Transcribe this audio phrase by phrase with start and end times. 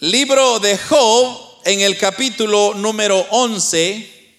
[0.00, 4.38] Libro de Job en el capítulo número 11.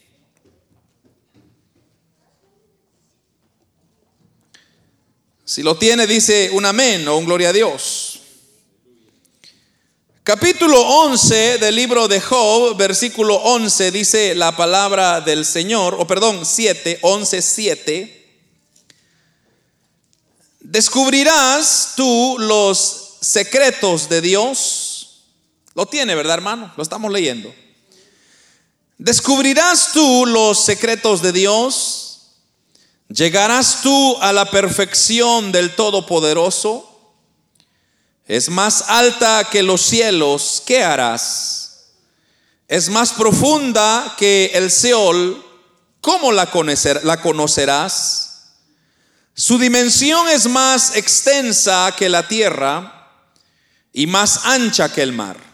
[5.45, 8.21] Si lo tiene, dice un amén o un gloria a Dios.
[10.23, 16.43] Capítulo 11 del libro de Job, versículo 11, dice la palabra del Señor, o perdón,
[16.43, 18.39] 7, 11, 7.
[20.61, 24.90] Descubrirás tú los secretos de Dios
[25.73, 26.73] lo tiene, ¿verdad, hermano?
[26.75, 27.53] Lo estamos leyendo.
[28.97, 32.33] Descubrirás tú los secretos de Dios.
[33.07, 36.87] Llegarás tú a la perfección del Todopoderoso.
[38.27, 40.61] Es más alta que los cielos.
[40.65, 41.93] ¿Qué harás?
[42.67, 45.43] Es más profunda que el Seol.
[45.99, 46.49] ¿Cómo la,
[47.03, 48.31] la conocerás?
[49.33, 53.09] Su dimensión es más extensa que la tierra
[53.93, 55.50] y más ancha que el mar.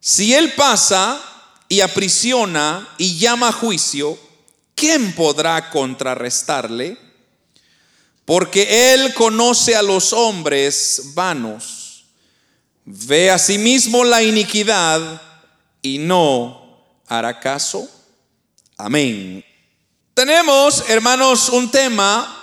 [0.00, 1.20] Si él pasa
[1.68, 4.18] y aprisiona y llama a juicio,
[4.74, 6.96] ¿quién podrá contrarrestarle?
[8.24, 12.04] Porque él conoce a los hombres vanos,
[12.84, 15.22] ve a sí mismo la iniquidad
[15.82, 17.88] y no hará caso.
[18.76, 19.44] Amén.
[20.14, 22.42] Tenemos, hermanos, un tema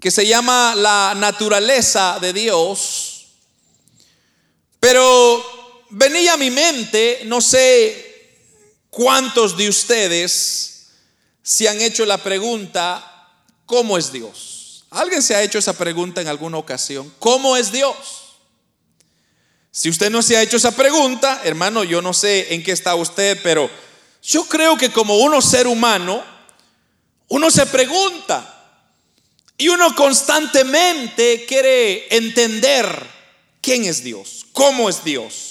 [0.00, 3.26] que se llama la naturaleza de Dios,
[4.80, 5.57] pero
[5.90, 8.08] venía a mi mente, no sé
[8.90, 10.88] cuántos de ustedes
[11.42, 13.30] se han hecho la pregunta,
[13.64, 14.84] ¿cómo es Dios?
[14.90, 17.12] ¿Alguien se ha hecho esa pregunta en alguna ocasión?
[17.18, 17.96] ¿Cómo es Dios?
[19.70, 22.94] Si usted no se ha hecho esa pregunta, hermano, yo no sé en qué está
[22.94, 23.70] usted, pero
[24.22, 26.24] yo creo que como uno ser humano,
[27.28, 28.54] uno se pregunta
[29.56, 33.06] y uno constantemente quiere entender
[33.60, 35.47] quién es Dios, cómo es Dios.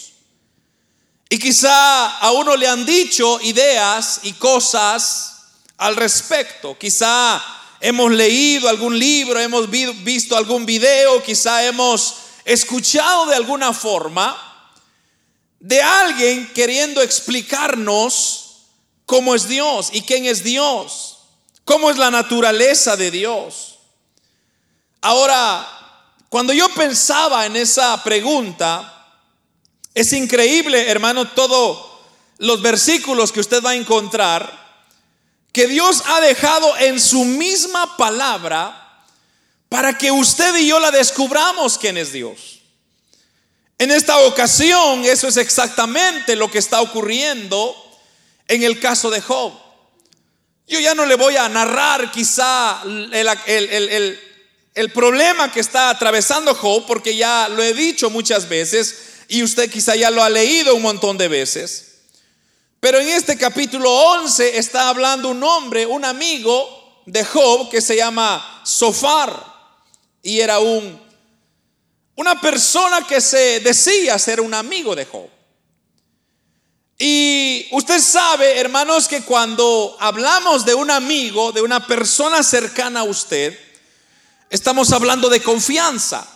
[1.29, 5.43] Y quizá a uno le han dicho ideas y cosas
[5.77, 6.77] al respecto.
[6.77, 7.43] Quizá
[7.79, 12.15] hemos leído algún libro, hemos visto algún video, quizá hemos
[12.45, 14.43] escuchado de alguna forma
[15.59, 18.67] de alguien queriendo explicarnos
[19.05, 21.17] cómo es Dios y quién es Dios,
[21.65, 23.79] cómo es la naturaleza de Dios.
[25.01, 25.67] Ahora,
[26.29, 28.96] cuando yo pensaba en esa pregunta,
[29.97, 31.83] es increíble, hermano, todos
[32.37, 34.85] los versículos que usted va a encontrar
[35.51, 39.03] que Dios ha dejado en su misma palabra
[39.69, 42.59] para que usted y yo la descubramos quién es Dios.
[43.79, 47.75] En esta ocasión, eso es exactamente lo que está ocurriendo
[48.47, 49.51] en el caso de Job.
[50.67, 54.19] Yo ya no le voy a narrar quizá el,
[54.75, 59.69] el problema que está atravesando Job, porque ya lo he dicho muchas veces, y usted
[59.69, 61.99] quizá ya lo ha leído un montón de veces.
[62.79, 67.95] Pero en este capítulo 11 está hablando un hombre, un amigo de Job que se
[67.95, 69.43] llama Sofar
[70.21, 71.07] y era un
[72.17, 75.29] una persona que se decía ser un amigo de Job.
[76.97, 83.03] Y usted sabe, hermanos, que cuando hablamos de un amigo, de una persona cercana a
[83.03, 83.57] usted,
[84.49, 86.27] estamos hablando de confianza.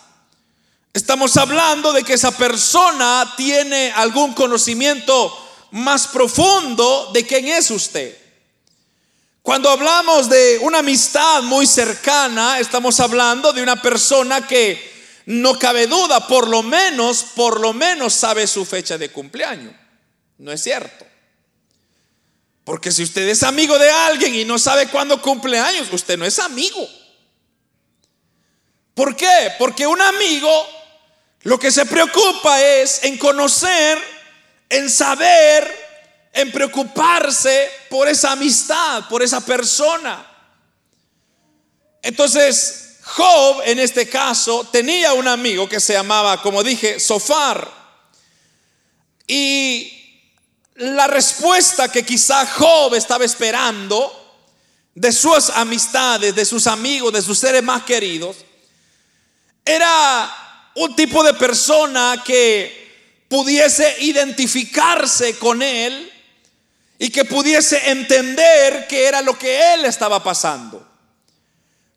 [0.94, 5.38] Estamos hablando de que esa persona tiene algún conocimiento
[5.72, 8.18] más profundo de quién es usted.
[9.42, 14.92] Cuando hablamos de una amistad muy cercana, estamos hablando de una persona que
[15.28, 19.74] no cabe duda, por lo menos, por lo menos sabe su fecha de cumpleaños.
[20.38, 21.06] No es cierto.
[22.66, 26.38] Porque si usted es amigo de alguien y no sabe cuándo cumpleaños, usted no es
[26.38, 26.88] amigo.
[28.94, 29.54] ¿Por qué?
[29.58, 30.81] Porque un amigo
[31.44, 33.98] lo que se preocupa es en conocer,
[34.70, 40.28] en saber, en preocuparse por esa amistad, por esa persona.
[42.02, 47.70] Entonces, Job en este caso tenía un amigo que se llamaba, como dije, Sofar.
[49.28, 49.98] Y
[50.76, 54.18] la respuesta que quizá Job estaba esperando
[54.94, 58.38] de sus amistades, de sus amigos, de sus seres más queridos,
[59.66, 66.12] era un tipo de persona que pudiese identificarse con él
[67.00, 70.88] y que pudiese entender qué era lo que él estaba pasando.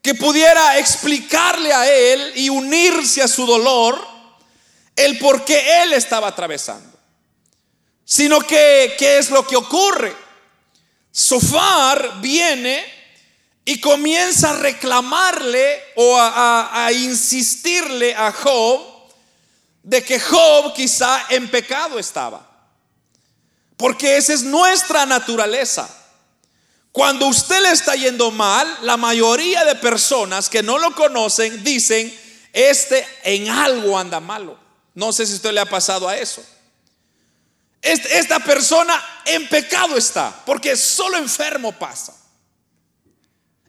[0.00, 4.00] Que pudiera explicarle a él y unirse a su dolor
[4.96, 6.96] el por qué él estaba atravesando.
[8.04, 10.14] Sino que, ¿qué es lo que ocurre?
[11.10, 12.93] Sofar viene
[13.64, 18.82] y comienza a reclamarle o a, insistirle a Job
[19.82, 22.46] de que Job quizá en pecado estaba.
[23.76, 25.88] Porque esa es nuestra naturaleza.
[26.92, 32.14] Cuando usted le está yendo mal, la mayoría de personas que no lo conocen dicen,
[32.52, 34.58] este en algo anda malo.
[34.94, 36.44] No sé si usted le ha pasado a eso.
[37.82, 42.14] Esta persona en pecado está, porque solo enfermo pasa.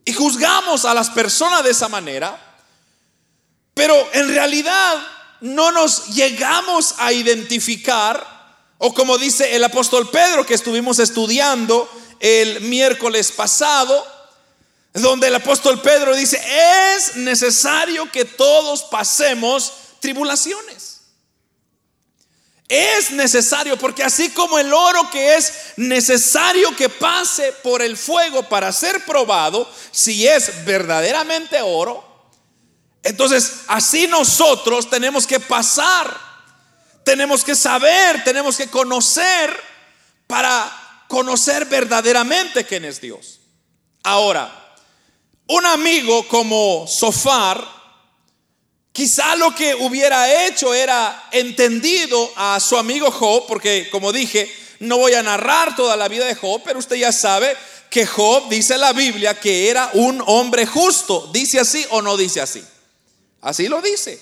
[0.05, 2.39] Y juzgamos a las personas de esa manera,
[3.73, 5.05] pero en realidad
[5.41, 8.25] no nos llegamos a identificar,
[8.77, 14.05] o como dice el apóstol Pedro que estuvimos estudiando el miércoles pasado,
[14.93, 16.41] donde el apóstol Pedro dice,
[16.95, 20.94] es necesario que todos pasemos tribulaciones.
[22.67, 28.43] Es necesario, porque así como el oro que es necesario que pase por el fuego
[28.43, 32.03] para ser probado, si es verdaderamente oro,
[33.03, 36.19] entonces así nosotros tenemos que pasar,
[37.03, 39.55] tenemos que saber, tenemos que conocer
[40.25, 43.41] para conocer verdaderamente quién es Dios.
[44.01, 44.75] Ahora,
[45.47, 47.74] un amigo como Sofar,
[48.95, 54.49] Quizá lo que hubiera hecho era entendido a su amigo Job, porque como dije,
[54.79, 57.57] no voy a narrar toda la vida de Job, pero usted ya sabe
[57.89, 61.29] que Job dice la Biblia que era un hombre justo.
[61.33, 62.63] ¿Dice así o no dice así?
[63.41, 64.17] Así lo dice.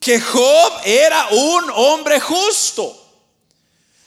[0.00, 2.98] Que Job era un hombre justo.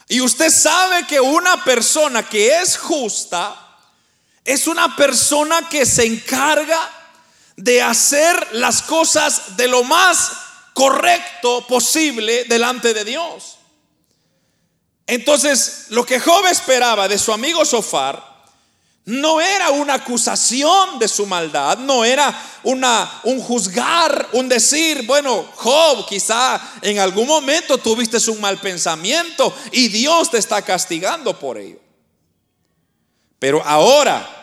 [0.08, 3.78] Y usted sabe que una persona que es justa
[4.44, 6.97] es una persona que se encarga
[7.58, 10.32] de hacer las cosas de lo más
[10.74, 13.58] correcto posible delante de Dios.
[15.08, 18.28] Entonces, lo que Job esperaba de su amigo Sofar
[19.06, 25.46] no era una acusación de su maldad, no era una, un juzgar, un decir, bueno,
[25.56, 31.58] Job, quizá en algún momento tuviste un mal pensamiento y Dios te está castigando por
[31.58, 31.80] ello.
[33.40, 34.37] Pero ahora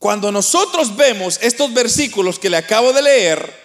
[0.00, 3.60] cuando nosotros vemos estos versículos que le acabo de leer,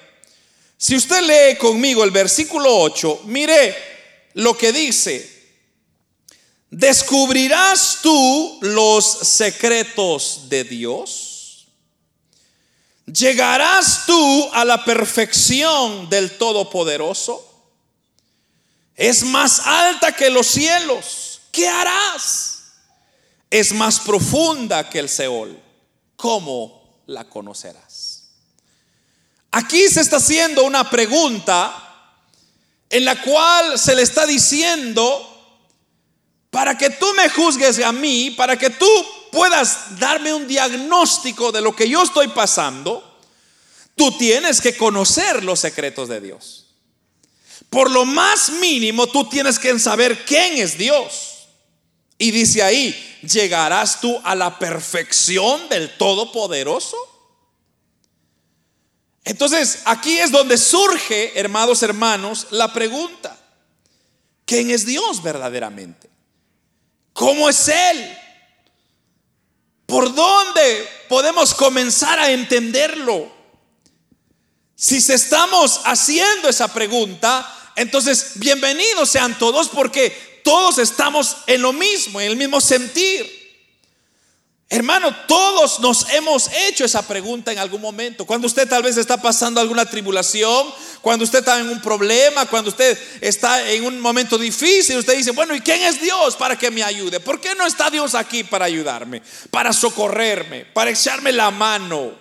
[0.78, 3.74] si usted lee conmigo el versículo 8, mire
[4.34, 5.34] lo que dice.
[6.70, 11.68] ¿Descubrirás tú los secretos de Dios?
[13.06, 17.50] ¿Llegarás tú a la perfección del Todopoderoso?
[18.94, 21.40] Es más alta que los cielos.
[21.54, 22.74] ¿Qué harás?
[23.50, 25.64] Es más profunda que el Seol.
[26.16, 28.30] ¿Cómo la conocerás?
[29.52, 31.82] Aquí se está haciendo una pregunta
[32.90, 35.32] en la cual se le está diciendo,
[36.50, 38.88] para que tú me juzgues a mí, para que tú
[39.32, 43.20] puedas darme un diagnóstico de lo que yo estoy pasando,
[43.96, 46.68] tú tienes que conocer los secretos de Dios.
[47.70, 51.35] Por lo más mínimo, tú tienes que saber quién es Dios.
[52.18, 56.98] Y dice ahí, ¿llegarás tú a la perfección del Todopoderoso?
[59.26, 63.38] Entonces, aquí es donde surge, hermanos, hermanos, la pregunta.
[64.46, 66.10] ¿Quién es Dios verdaderamente?
[67.12, 68.18] ¿Cómo es Él?
[69.88, 73.34] ¿Por dónde podemos comenzar a entenderlo?
[74.76, 81.74] Si se estamos haciendo esa pregunta, entonces bienvenidos sean todos porque todos estamos en lo
[81.74, 83.44] mismo, en el mismo sentir.
[84.70, 88.26] Hermano, todos nos hemos hecho esa pregunta en algún momento.
[88.26, 90.68] Cuando usted tal vez está pasando alguna tribulación,
[91.02, 95.32] cuando usted está en un problema, cuando usted está en un momento difícil, usted dice,
[95.32, 97.20] bueno, ¿y quién es Dios para que me ayude?
[97.20, 102.14] ¿Por qué no está Dios aquí para ayudarme, para socorrerme, para echarme la mano?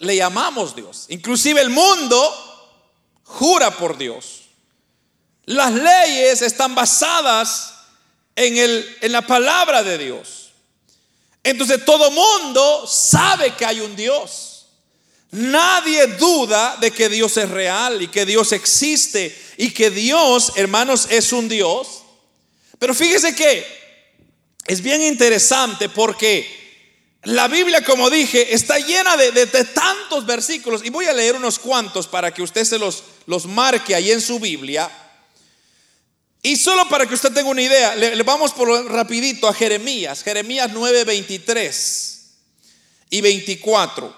[0.00, 1.06] Le llamamos Dios.
[1.10, 4.39] Inclusive el mundo jura por Dios.
[5.46, 7.74] Las leyes están basadas
[8.36, 10.52] en, el, en la palabra de Dios.
[11.42, 14.66] Entonces todo mundo sabe que hay un Dios.
[15.32, 21.06] Nadie duda de que Dios es real y que Dios existe y que Dios, hermanos,
[21.10, 22.02] es un Dios.
[22.78, 23.64] Pero fíjese que
[24.66, 26.60] es bien interesante porque
[27.24, 32.08] la Biblia, como dije, está llena de, tantos versículos y voy a leer unos cuantos
[32.08, 34.90] para que usted se los, los marque ahí en su Biblia.
[36.42, 40.70] Y solo para que usted tenga una idea, le, vamos por rapidito a Jeremías, Jeremías
[40.72, 42.20] 9, 23
[43.10, 44.16] y 24.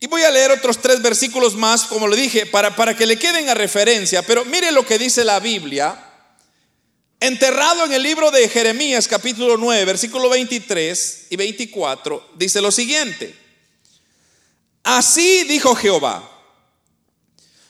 [0.00, 3.18] Y voy a leer otros tres versículos más, como le dije, para, para que le
[3.18, 4.22] queden a referencia.
[4.22, 6.04] Pero mire lo que dice la Biblia.
[7.20, 13.34] Enterrado en el libro de Jeremías capítulo 9, versículo 23 y 24, dice lo siguiente.
[14.84, 16.37] Así dijo Jehová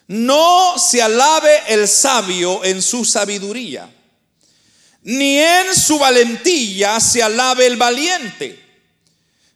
[0.09, 3.95] No se alabe el sabio en su sabiduría,
[5.03, 8.59] ni en su valentía se alabe el valiente,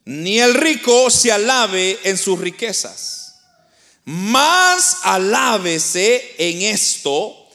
[0.05, 3.41] ni el rico se alabe en sus riquezas.
[4.05, 7.49] Más alábese en esto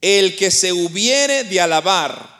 [0.00, 2.34] el que se hubiere de alabar,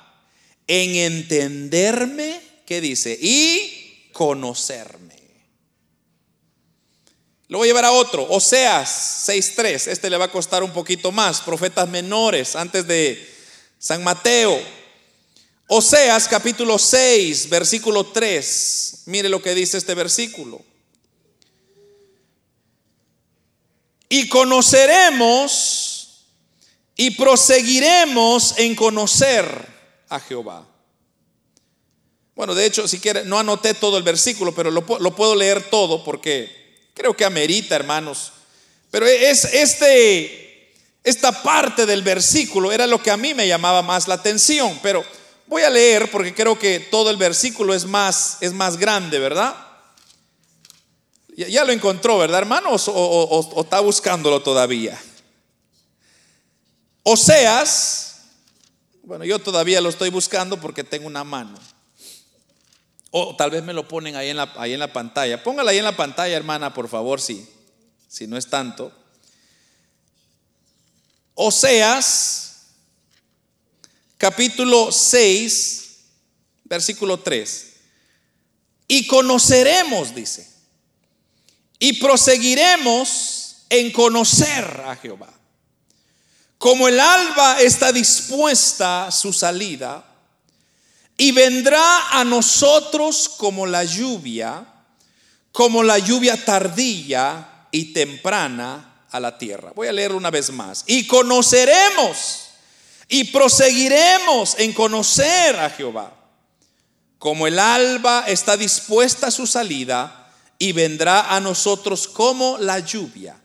[0.68, 3.18] en entenderme, ¿qué dice?
[3.20, 5.03] Y conocerme.
[7.48, 11.12] Lo voy a llevar a otro, Oseas 6.3, este le va a costar un poquito
[11.12, 13.30] más, profetas menores, antes de
[13.78, 14.58] San Mateo.
[15.66, 20.62] Oseas capítulo 6, versículo 3, mire lo que dice este versículo.
[24.08, 26.24] Y conoceremos
[26.96, 29.44] y proseguiremos en conocer
[30.08, 30.66] a Jehová.
[32.34, 35.68] Bueno, de hecho, si quiere, no anoté todo el versículo, pero lo, lo puedo leer
[35.68, 36.63] todo porque
[36.94, 38.32] Creo que amerita, hermanos.
[38.90, 40.72] Pero es este,
[41.02, 44.78] esta parte del versículo era lo que a mí me llamaba más la atención.
[44.82, 45.04] Pero
[45.46, 49.54] voy a leer porque creo que todo el versículo es más, es más grande, ¿verdad?
[51.36, 52.84] Ya, lo encontró, ¿verdad, hermanos?
[52.86, 55.00] O, está buscándolo todavía.
[57.02, 58.22] Oseas,
[59.02, 61.58] bueno, yo todavía lo estoy buscando porque tengo una mano.
[63.16, 65.40] O tal vez me lo ponen ahí en la, ahí en la pantalla.
[65.40, 67.48] Póngala ahí en la pantalla, hermana, por favor, si,
[68.08, 68.90] si no es tanto.
[71.34, 72.70] Oseas,
[74.18, 75.98] capítulo 6,
[76.64, 77.74] versículo 3.
[78.88, 80.50] Y conoceremos, dice,
[81.78, 85.32] y proseguiremos en conocer a Jehová.
[86.58, 90.04] Como el alba está dispuesta su salida,
[91.16, 94.66] y vendrá a nosotros como la lluvia,
[95.52, 99.72] como la lluvia tardía y temprana a la tierra.
[99.74, 100.84] Voy a leer una vez más.
[100.86, 102.48] Y conoceremos
[103.08, 106.12] y proseguiremos en conocer a Jehová.
[107.18, 113.36] Como el alba está dispuesta a su salida y vendrá a nosotros como la lluvia,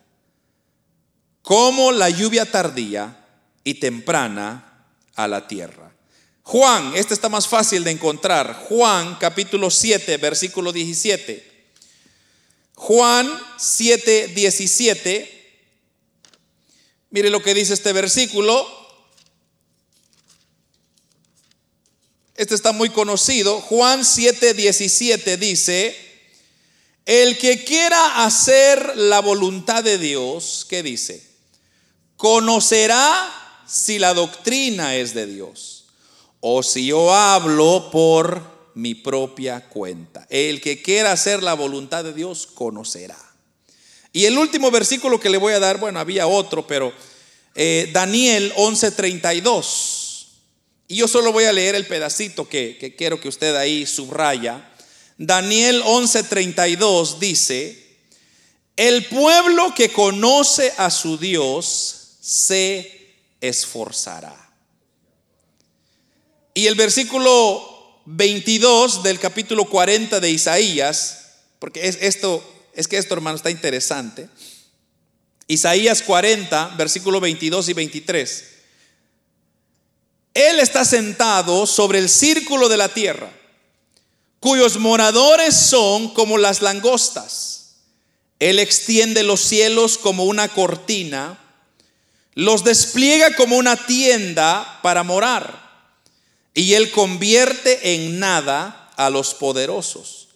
[1.41, 3.25] como la lluvia tardía
[3.63, 4.85] y temprana
[5.15, 5.88] a la tierra.
[6.49, 8.65] Juan, este está más fácil de encontrar.
[8.67, 11.45] Juan capítulo 7, versículo 17.
[12.73, 15.61] Juan 7, 17.
[17.11, 18.67] Mire lo que dice este versículo.
[22.33, 23.61] Este está muy conocido.
[23.61, 25.95] Juan 7, 17 dice,
[27.05, 31.23] el que quiera hacer la voluntad de Dios, ¿qué dice?
[32.17, 35.78] Conocerá si la doctrina es de Dios
[36.41, 40.25] o si yo hablo por mi propia cuenta.
[40.29, 43.17] El que quiera hacer la voluntad de Dios conocerá.
[44.11, 46.93] Y el último versículo que le voy a dar, bueno, había otro, pero
[47.55, 50.27] eh, Daniel 11:32.
[50.87, 54.71] Y yo solo voy a leer el pedacito que, que quiero que usted ahí subraya.
[55.17, 57.89] Daniel 11:32 dice,
[58.77, 64.38] el pueblo que conoce a su Dios se esforzará.
[66.59, 73.13] Y el versículo 22 del capítulo 40 de Isaías, porque es esto, es que esto
[73.13, 74.27] hermano está interesante.
[75.47, 78.43] Isaías 40, versículo 22 y 23.
[80.33, 83.31] Él está sentado sobre el círculo de la tierra,
[84.41, 87.75] cuyos moradores son como las langostas.
[88.37, 91.39] Él extiende los cielos como una cortina,
[92.33, 95.58] los despliega como una tienda para morar
[96.53, 100.29] y él convierte en nada a los poderosos.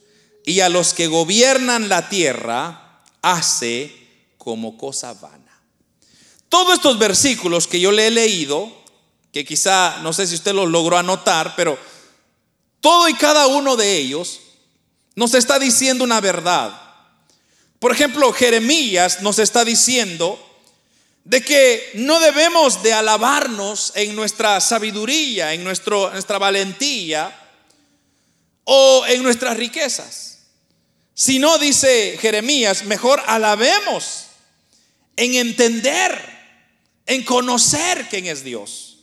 [0.46, 3.94] Y a los que gobiernan la tierra hace
[4.38, 5.62] como cosa vana.
[6.50, 8.72] Todos estos versículos que yo le he leído,
[9.32, 11.78] que quizá, no sé si usted los logró anotar, pero
[12.82, 14.42] todo y cada uno de ellos
[15.16, 16.80] nos está diciendo una verdad.
[17.80, 20.38] Por ejemplo, Jeremías nos está diciendo
[21.26, 27.34] de que no debemos de alabarnos en nuestra sabiduría, en nuestro, nuestra valentía
[28.66, 30.40] o en nuestras riquezas.
[31.14, 34.26] Si no, dice Jeremías, mejor alabemos
[35.16, 36.12] en entender,
[37.06, 38.98] en conocer quién es Dios.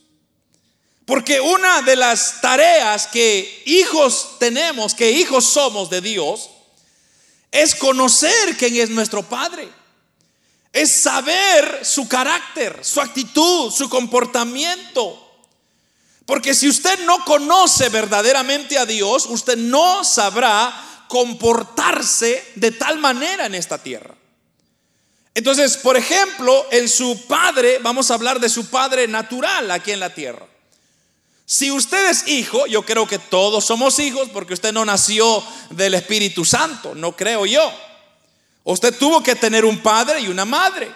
[1.07, 6.51] Porque una de las tareas que hijos tenemos, que hijos somos de Dios,
[7.51, 9.80] es conocer quién es nuestro Padre
[10.73, 15.27] es saber su carácter, su actitud, su comportamiento.
[16.27, 23.47] Porque si usted no conoce verdaderamente a Dios, usted no sabrá comportarse de tal manera
[23.47, 24.15] en esta tierra.
[25.35, 30.01] Entonces, por ejemplo, en su padre, vamos a hablar de su padre natural aquí en
[30.01, 30.47] la tierra.
[31.47, 35.95] Si usted es hijo, yo creo que todos somos hijos porque usted no nació del
[35.95, 37.73] Espíritu Santo, no creo yo.
[38.65, 40.93] Usted tuvo que tener un padre y una madre.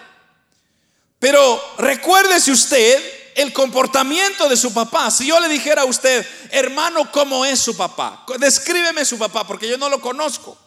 [1.19, 5.11] Pero recuérdese usted el comportamiento de su papá.
[5.11, 8.25] Si yo le dijera a usted, hermano, ¿cómo es su papá?
[8.39, 10.57] Descríbeme su papá porque yo no lo conozco.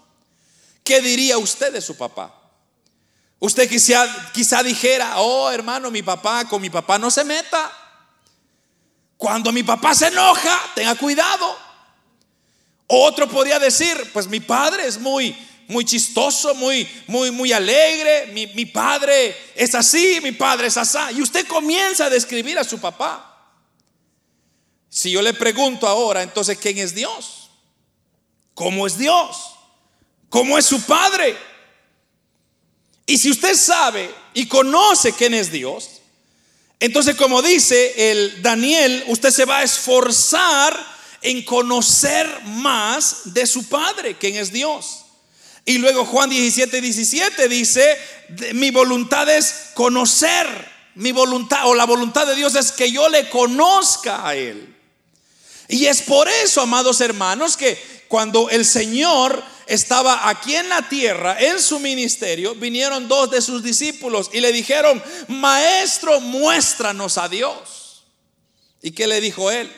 [0.84, 2.34] ¿Qué diría usted de su papá?
[3.40, 7.72] Usted quizá, quizá dijera, oh hermano, mi papá, con mi papá no se meta.
[9.16, 11.56] Cuando mi papá se enoja, tenga cuidado.
[12.86, 15.36] Otro podría decir, pues mi padre es muy,
[15.68, 18.26] muy chistoso, muy, muy, muy alegre.
[18.32, 20.98] Mi, mi, padre es así, mi padre es así.
[21.14, 23.24] Y usted comienza a describir a su papá.
[24.88, 27.50] Si yo le pregunto ahora, entonces, ¿quién es Dios?
[28.54, 29.36] ¿Cómo es Dios?
[30.28, 31.36] ¿Cómo es su padre?
[33.06, 36.00] Y si usted sabe y conoce quién es Dios,
[36.80, 40.78] entonces como dice el Daniel, usted se va a esforzar
[41.22, 44.97] en conocer más de su Padre, quién es Dios.
[45.68, 47.98] Y luego Juan 17, 17 dice,
[48.54, 50.46] mi voluntad es conocer,
[50.94, 54.74] mi voluntad o la voluntad de Dios es que yo le conozca a Él.
[55.68, 61.38] Y es por eso, amados hermanos, que cuando el Señor estaba aquí en la tierra,
[61.38, 68.04] en su ministerio, vinieron dos de sus discípulos y le dijeron, maestro, muéstranos a Dios.
[68.80, 69.70] ¿Y qué le dijo él?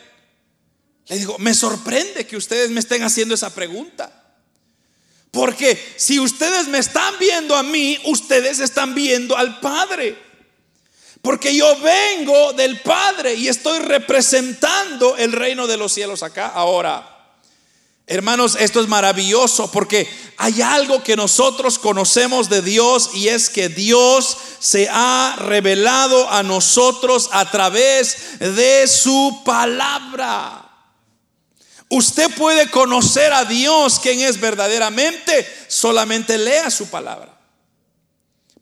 [1.09, 4.20] Le dijo, me sorprende que ustedes me estén haciendo esa pregunta.
[5.31, 10.17] Porque si ustedes me están viendo a mí, ustedes están viendo al Padre.
[11.23, 16.49] Porque yo vengo del Padre y estoy representando el reino de los cielos acá.
[16.49, 17.21] Ahora,
[18.13, 23.69] Hermanos, esto es maravilloso porque hay algo que nosotros conocemos de Dios y es que
[23.69, 30.70] Dios se ha revelado a nosotros a través de su palabra.
[31.91, 37.39] Usted puede conocer a Dios, quien es verdaderamente, solamente lea su palabra.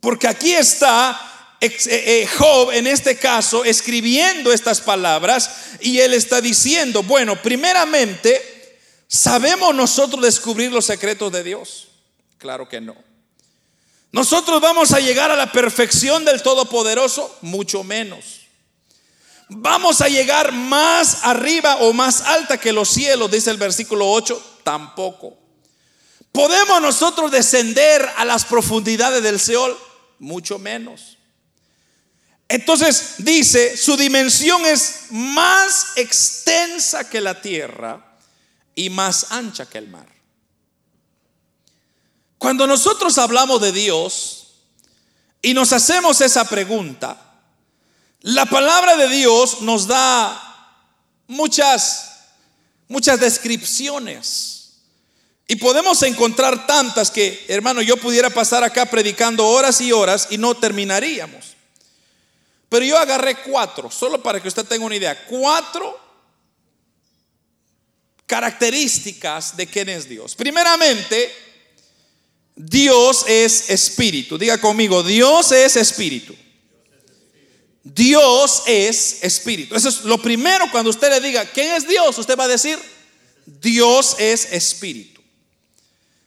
[0.00, 6.40] Porque aquí está eh, eh, Job en este caso escribiendo estas palabras y él está
[6.40, 8.58] diciendo, bueno, primeramente,
[9.08, 11.88] ¿Sabemos nosotros descubrir los secretos de Dios?
[12.36, 12.94] Claro que no.
[14.12, 17.34] ¿Nosotros vamos a llegar a la perfección del Todopoderoso?
[17.40, 18.37] Mucho menos.
[19.50, 23.30] ¿Vamos a llegar más arriba o más alta que los cielos?
[23.30, 24.60] Dice el versículo 8.
[24.62, 25.38] Tampoco.
[26.32, 29.76] ¿Podemos nosotros descender a las profundidades del Seol?
[30.18, 31.16] Mucho menos.
[32.48, 38.18] Entonces dice, su dimensión es más extensa que la tierra
[38.74, 40.06] y más ancha que el mar.
[42.38, 44.54] Cuando nosotros hablamos de Dios
[45.42, 47.27] y nos hacemos esa pregunta,
[48.28, 50.84] la palabra de Dios nos da
[51.28, 52.26] muchas,
[52.86, 54.80] muchas descripciones.
[55.46, 60.36] Y podemos encontrar tantas que, hermano, yo pudiera pasar acá predicando horas y horas y
[60.36, 61.56] no terminaríamos.
[62.68, 65.98] Pero yo agarré cuatro, solo para que usted tenga una idea, cuatro
[68.26, 70.34] características de quién es Dios.
[70.34, 71.34] Primeramente,
[72.54, 74.36] Dios es espíritu.
[74.36, 76.36] Diga conmigo, Dios es espíritu.
[77.82, 79.74] Dios es espíritu.
[79.74, 82.18] Eso es lo primero cuando usted le diga, ¿quién es Dios?
[82.18, 82.78] Usted va a decir,
[83.46, 85.22] Dios es espíritu.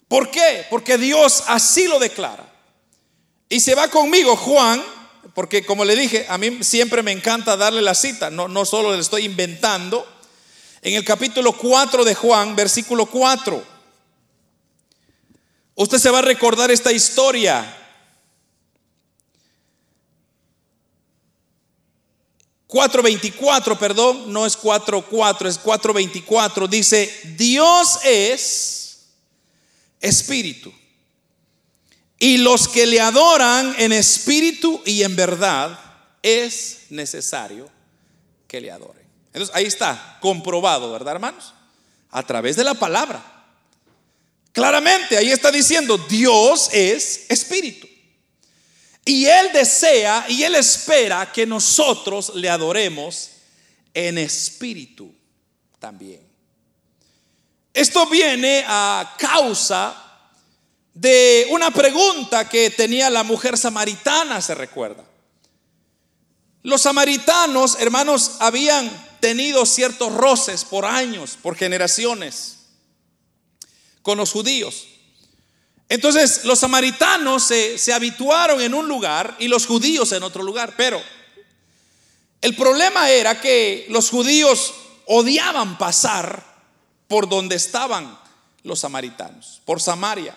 [0.07, 0.65] ¿Por qué?
[0.69, 2.51] Porque Dios así lo declara.
[3.47, 4.81] Y se va conmigo Juan,
[5.33, 8.93] porque como le dije, a mí siempre me encanta darle la cita, no, no solo
[8.93, 10.07] le estoy inventando.
[10.81, 13.63] En el capítulo 4 de Juan, versículo 4.
[15.75, 17.80] Usted se va a recordar esta historia.
[22.71, 26.69] 4.24, perdón, no es 4.4, es 4.24.
[26.69, 29.07] Dice, Dios es
[29.99, 30.73] espíritu.
[32.17, 35.77] Y los que le adoran en espíritu y en verdad,
[36.23, 37.69] es necesario
[38.47, 39.05] que le adoren.
[39.33, 41.53] Entonces ahí está, comprobado, ¿verdad, hermanos?
[42.09, 43.23] A través de la palabra.
[44.51, 47.87] Claramente, ahí está diciendo, Dios es espíritu.
[49.05, 53.31] Y Él desea y Él espera que nosotros le adoremos
[53.93, 55.13] en espíritu
[55.79, 56.21] también.
[57.73, 60.11] Esto viene a causa
[60.93, 65.03] de una pregunta que tenía la mujer samaritana, se recuerda.
[66.63, 72.57] Los samaritanos, hermanos, habían tenido ciertos roces por años, por generaciones,
[74.01, 74.87] con los judíos.
[75.91, 80.73] Entonces los samaritanos se, se habituaron en un lugar y los judíos en otro lugar,
[80.77, 81.03] pero
[82.39, 84.73] el problema era que los judíos
[85.07, 86.45] odiaban pasar
[87.09, 88.17] por donde estaban
[88.63, 90.33] los samaritanos, por Samaria.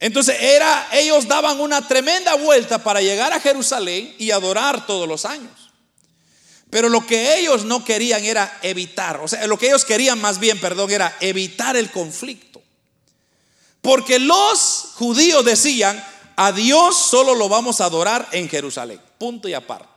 [0.00, 5.26] Entonces era ellos daban una tremenda vuelta para llegar a Jerusalén y adorar todos los
[5.26, 5.70] años.
[6.70, 10.40] Pero lo que ellos no querían era evitar, o sea, lo que ellos querían más
[10.40, 12.49] bien, perdón, era evitar el conflicto.
[13.80, 16.02] Porque los judíos decían,
[16.36, 19.88] a Dios solo lo vamos a adorar en Jerusalén, punto y aparte.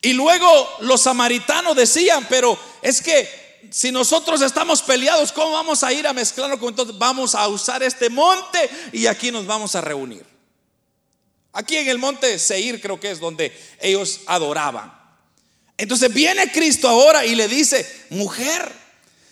[0.00, 0.46] Y luego
[0.80, 6.12] los samaritanos decían, pero es que si nosotros estamos peleados, ¿cómo vamos a ir a
[6.12, 6.96] mezclarlo con entonces?
[6.98, 10.24] Vamos a usar este monte y aquí nos vamos a reunir.
[11.52, 14.96] Aquí en el monte Seir creo que es donde ellos adoraban.
[15.76, 18.70] Entonces viene Cristo ahora y le dice, mujer,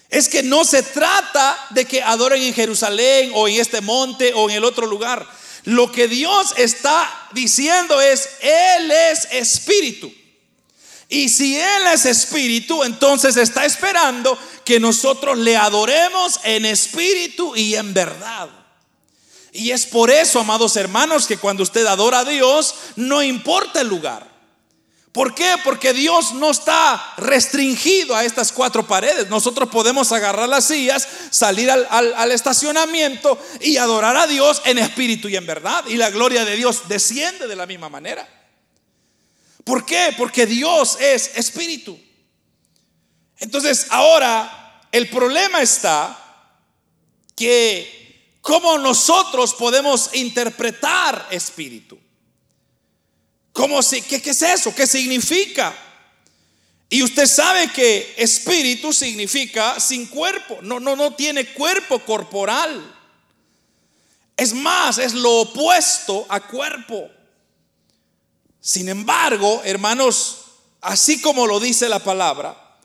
[0.08, 4.48] es que no se trata de que adoren en Jerusalén o en este monte o
[4.48, 5.26] en el otro lugar.
[5.64, 10.12] Lo que Dios está diciendo es, Él es espíritu.
[11.08, 17.74] Y si Él es espíritu, entonces está esperando que nosotros le adoremos en espíritu y
[17.74, 18.48] en verdad.
[19.52, 23.88] Y es por eso, amados hermanos, que cuando usted adora a Dios, no importa el
[23.88, 24.35] lugar.
[25.16, 25.54] ¿Por qué?
[25.64, 29.30] Porque Dios no está restringido a estas cuatro paredes.
[29.30, 35.36] Nosotros podemos agarrar las sillas, salir al, estacionamiento y adorar a Dios en espíritu y
[35.36, 35.86] en verdad.
[35.86, 38.28] Y la gloria de Dios desciende de la misma manera.
[39.64, 40.14] ¿Por qué?
[40.18, 41.98] Porque Dios es espíritu.
[43.38, 46.14] Entonces, ahora el problema está
[47.34, 51.98] que cómo nosotros podemos interpretar espíritu.
[53.56, 54.74] ¿Cómo si, qué, ¿Qué es eso?
[54.74, 55.74] ¿Qué significa?
[56.90, 62.94] Y usted sabe que espíritu significa sin cuerpo, no, no, no tiene cuerpo corporal.
[64.36, 67.10] Es más, es lo opuesto a cuerpo.
[68.60, 70.36] Sin embargo, hermanos,
[70.82, 72.78] así como lo dice la palabra,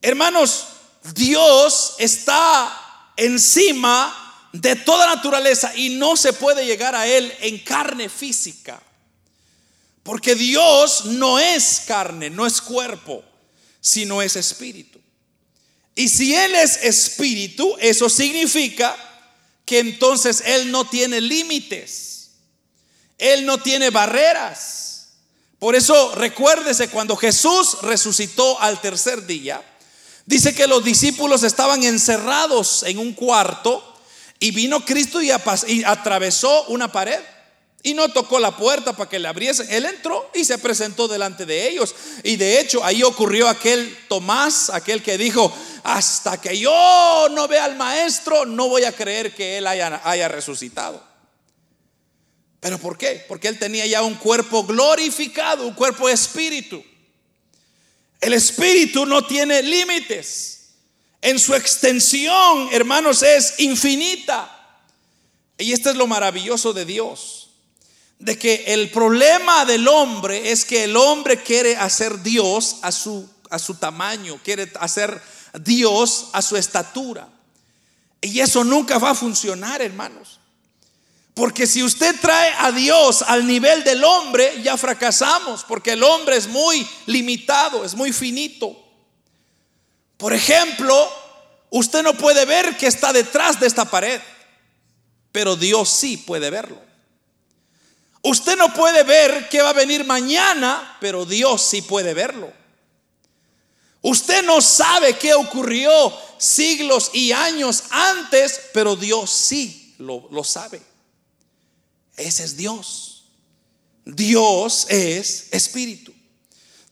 [0.00, 0.66] hermanos,
[1.14, 8.08] Dios está encima de toda naturaleza y no se puede llegar a Él en carne
[8.08, 8.80] física.
[10.02, 13.22] Porque Dios no es carne, no es cuerpo,
[13.80, 14.98] sino es espíritu.
[15.94, 18.96] Y si Él es espíritu, eso significa
[19.64, 22.30] que entonces Él no tiene límites.
[23.18, 24.90] Él no tiene barreras.
[25.58, 29.62] Por eso recuérdese cuando Jesús resucitó al tercer día,
[30.24, 33.86] dice que los discípulos estaban encerrados en un cuarto
[34.38, 35.30] y vino Cristo y,
[35.84, 37.20] atravesó una pared.
[37.82, 39.66] Y no tocó la puerta para que le abriesen.
[39.70, 41.94] Él entró y se presentó delante de ellos.
[42.22, 47.64] Y de hecho ahí ocurrió aquel Tomás, aquel que dijo, hasta que yo no vea
[47.64, 51.02] al maestro, no voy a creer que él haya, haya resucitado.
[52.60, 53.24] ¿Pero por qué?
[53.26, 56.84] Porque él tenía ya un cuerpo glorificado, un cuerpo espíritu.
[58.20, 60.74] El espíritu no tiene límites.
[61.22, 64.58] En su extensión, hermanos, es infinita.
[65.56, 67.39] Y esto es lo maravilloso de Dios.
[68.20, 73.28] De que el problema del hombre es que el hombre quiere hacer Dios a su,
[73.48, 75.20] a su tamaño, quiere hacer
[75.60, 77.28] Dios a su estatura.
[78.20, 80.40] Y eso nunca va a funcionar, hermanos.
[81.34, 86.36] Porque si usted trae a Dios al nivel del hombre, ya fracasamos, porque el hombre
[86.36, 88.76] es muy limitado, es muy finito.
[90.18, 91.10] Por ejemplo,
[91.70, 94.20] usted no puede ver que está detrás de esta pared,
[95.32, 96.89] pero Dios sí puede verlo.
[98.22, 102.52] Usted no puede ver qué va a venir mañana, pero Dios sí puede verlo.
[104.02, 110.82] Usted no sabe qué ocurrió siglos y años antes, pero Dios sí lo, lo sabe.
[112.16, 113.24] Ese es Dios.
[114.04, 116.12] Dios es espíritu.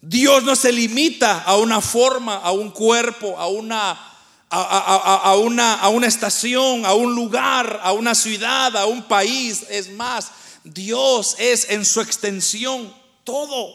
[0.01, 3.99] Dios no se limita a una forma, a un cuerpo, a una,
[4.49, 9.64] a, una, a una estación, a un lugar, a una ciudad, a un país.
[9.69, 10.31] Es más,
[10.64, 12.94] Dios es en su extensión
[13.25, 13.75] todo.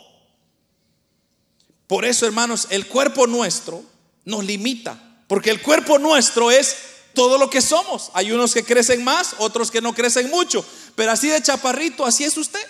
[1.88, 3.84] Por eso, hermanos, el cuerpo nuestro
[4.26, 6.76] nos limita, porque el cuerpo nuestro es
[7.14, 8.10] todo lo que somos.
[8.14, 10.66] Hay unos que crecen más, otros que no crecen mucho,
[10.96, 12.66] pero así de chaparrito, así es usted.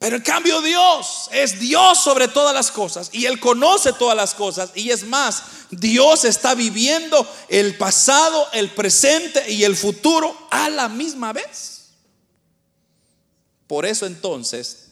[0.00, 4.32] Pero en cambio Dios es Dios sobre todas las cosas y Él conoce todas las
[4.32, 10.70] cosas y es más, Dios está viviendo el pasado, el presente y el futuro a
[10.70, 11.69] la misma vez.
[13.70, 14.88] Por eso entonces,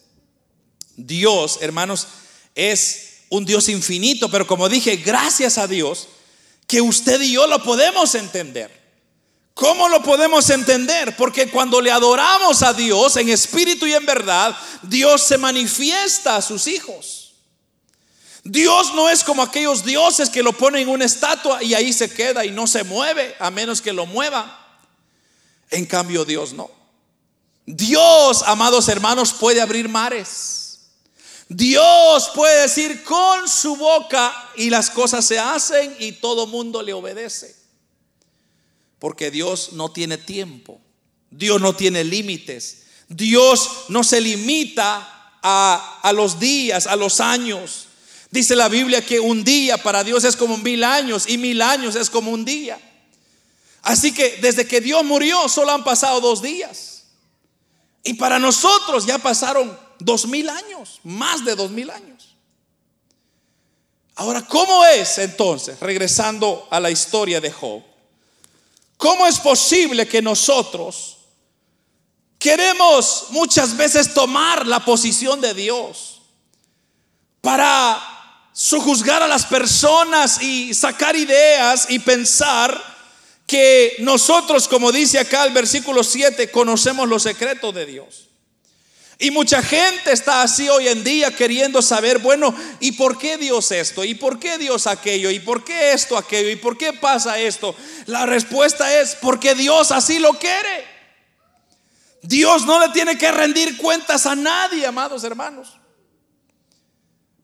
[0.95, 2.07] Dios, hermanos,
[2.55, 6.07] es un Dios infinito, pero como dije, gracias a Dios,
[6.69, 8.71] que usted y yo lo podemos entender.
[9.53, 11.17] ¿Cómo lo podemos entender?
[11.17, 16.43] Porque cuando le adoramos a Dios en espíritu y en verdad, Dios se manifiesta a
[16.43, 17.35] sus hijos.
[18.45, 22.09] Dios no es como aquellos dioses que lo ponen en una estatua y ahí se
[22.15, 24.79] queda y no se mueve, a menos que lo mueva.
[25.69, 26.78] En cambio, Dios no.
[27.71, 30.79] Dios, amados hermanos, puede abrir mares.
[31.51, 36.95] Dios puede decir con su boca y las cosas se hacen y todo mundo le
[36.95, 37.55] obedece.
[38.99, 40.81] Porque Dios no tiene tiempo.
[41.31, 42.85] Dios no tiene límites.
[43.07, 47.89] Dios no se limita a, a, los días, a los años.
[48.31, 51.97] Dice la Biblia que un día para Dios es como mil años y mil años
[51.97, 52.81] es como un día.
[53.83, 56.98] Así que desde que Dios murió solo han pasado dos días.
[58.03, 62.37] Y para nosotros ya pasaron dos mil años, más de dos mil años.
[64.17, 67.83] Ahora, ¿cómo es entonces, regresando a la historia de Job?
[68.97, 71.19] ¿Cómo es posible que nosotros
[72.39, 76.21] queremos muchas veces tomar la posición de Dios
[77.41, 82.98] para sojuzgar a las personas y sacar ideas y pensar
[83.49, 88.29] que nosotros, como dice acá el versículo 7, conocemos los secretos de Dios?
[89.19, 93.73] Y mucha gente está así hoy en día queriendo saber, bueno, ¿y por qué Dios
[93.73, 94.05] esto?
[94.05, 95.31] ¿Y por qué Dios aquello?
[95.31, 96.51] ¿Y por qué esto aquello?
[96.51, 97.75] ¿Y por qué pasa esto?
[98.07, 100.87] La respuesta es porque Dios así lo quiere.
[102.23, 105.79] Dios no le tiene que rendir cuentas a nadie, amados hermanos.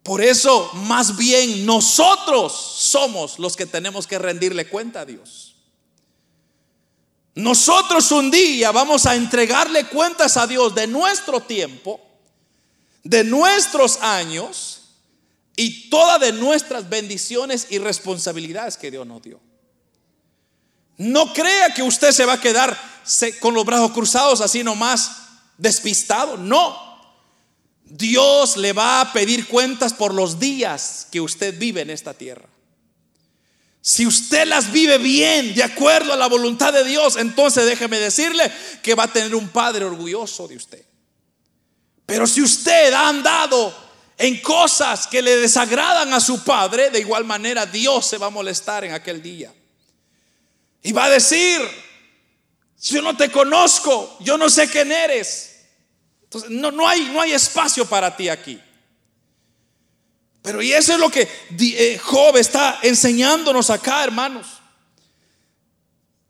[0.03, 5.54] Por eso, más bien nosotros somos los que tenemos que rendirle cuenta a Dios.
[7.35, 12.01] Nosotros un día vamos a entregarle cuentas a Dios de nuestro tiempo,
[13.03, 14.83] de nuestros años
[15.57, 19.41] y todas de nuestras bendiciones y responsabilidades que Dios nos dio.
[20.97, 22.79] No crea que usted se va a quedar
[23.41, 25.11] con los brazos cruzados así nomás
[25.59, 26.37] despistado.
[26.37, 26.85] No.
[27.85, 32.49] Dios le va a pedir cuentas por los días que usted vive en esta tierra.
[33.87, 38.51] Si usted las vive bien, de acuerdo a la voluntad de Dios, entonces déjeme decirle
[38.83, 40.83] que va a tener un padre orgulloso de usted.
[42.07, 43.77] Pero si usted ha andado
[44.17, 48.31] en cosas que le desagradan a su padre, de igual manera Dios se va a
[48.31, 49.53] molestar en aquel día.
[50.83, 51.61] Y va a decir,
[52.81, 55.57] yo no te conozco, yo no sé quién eres.
[56.23, 58.59] Entonces, no, no, hay, no hay espacio para ti aquí.
[60.45, 61.27] Pero y eso es lo que
[61.59, 64.47] eh, Job está enseñándonos acá, hermanos.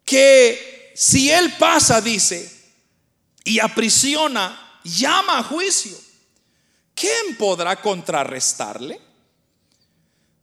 [0.05, 2.49] Que si él pasa, dice,
[3.43, 5.99] y aprisiona, llama a juicio,
[6.95, 9.01] ¿quién podrá contrarrestarle?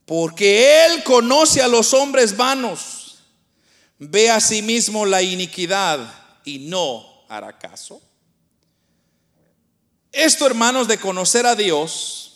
[0.06, 3.20] Porque él conoce a los hombres vanos,
[4.00, 8.02] ve a sí mismo la iniquidad y no hará caso.
[10.12, 12.31] Esto, hermanos, de conocer a Dios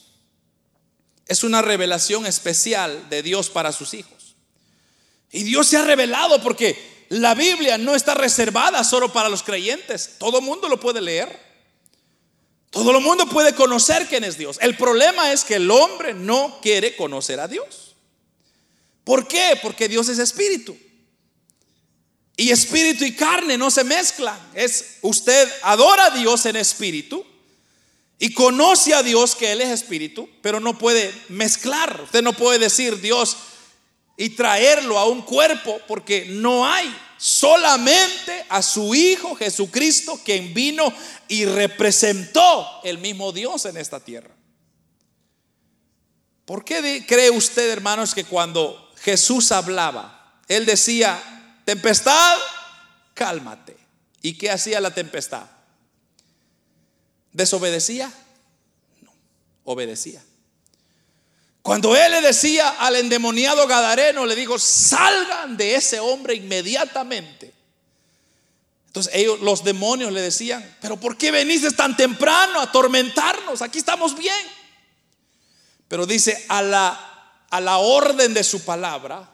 [1.28, 4.36] es una revelación especial de Dios para sus hijos.
[5.32, 10.16] Y Dios se ha revelado porque la Biblia no está reservada solo para los creyentes.
[10.18, 11.46] Todo el mundo lo puede leer.
[12.70, 14.58] Todo el mundo puede conocer quién es Dios.
[14.62, 17.96] El problema es que el hombre no quiere conocer a Dios.
[19.04, 19.58] ¿Por qué?
[19.62, 20.78] Porque Dios es espíritu.
[22.38, 24.38] Y espíritu y carne no se mezclan.
[24.54, 27.26] Es usted adora a Dios en espíritu
[28.18, 32.02] y conoce a Dios que Él es espíritu, pero no puede mezclar.
[32.04, 33.36] Usted no puede decir Dios
[34.18, 36.96] y traerlo a un cuerpo porque no hay.
[37.18, 40.94] Solamente a su Hijo Jesucristo quien vino
[41.28, 44.36] y representó el mismo Dios en esta tierra.
[46.46, 52.38] ¿Por qué cree usted, hermanos, que cuando Jesús hablaba, Él decía, tempestad,
[53.14, 53.76] cálmate?
[54.22, 55.55] ¿Y qué hacía la tempestad?
[57.36, 58.10] ¿Desobedecía?
[59.02, 59.12] No,
[59.66, 60.24] obedecía.
[61.62, 67.54] Cuando él le decía al endemoniado Gadareno, le dijo, salgan de ese hombre inmediatamente.
[68.88, 73.62] Entonces ellos, los demonios le decían, pero ¿por qué veniste tan temprano a atormentarnos?
[73.62, 74.46] Aquí estamos bien.
[75.90, 79.30] Pero dice, a la, a la orden de su palabra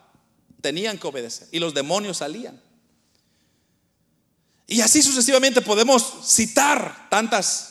[0.60, 1.48] tenían que obedecer.
[1.52, 2.60] Y los demonios salían.
[4.66, 7.71] Y así sucesivamente podemos citar tantas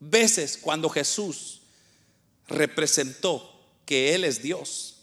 [0.00, 1.60] veces cuando Jesús
[2.48, 4.96] representó que Él es Dios.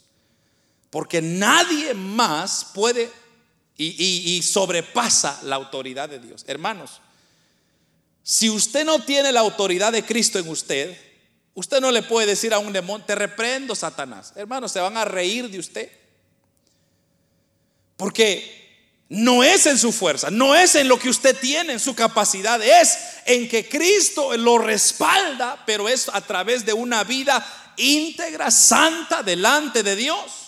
[0.90, 3.10] Porque nadie más puede
[3.76, 6.44] y, sobrepasa la autoridad de Dios.
[6.46, 7.00] Hermanos,
[8.22, 10.96] si usted no tiene la autoridad de Cristo en usted,
[11.54, 14.32] usted no le puede decir a un demonio, te reprendo, Satanás.
[14.36, 15.90] Hermanos, se van a reír de usted.
[17.96, 18.65] Porque
[19.08, 22.60] no es en su fuerza, no es en lo que usted tiene, en su capacidad,
[22.60, 27.44] es en que Cristo lo respalda, pero es a través de una vida
[27.76, 30.46] íntegra, santa, delante de Dios.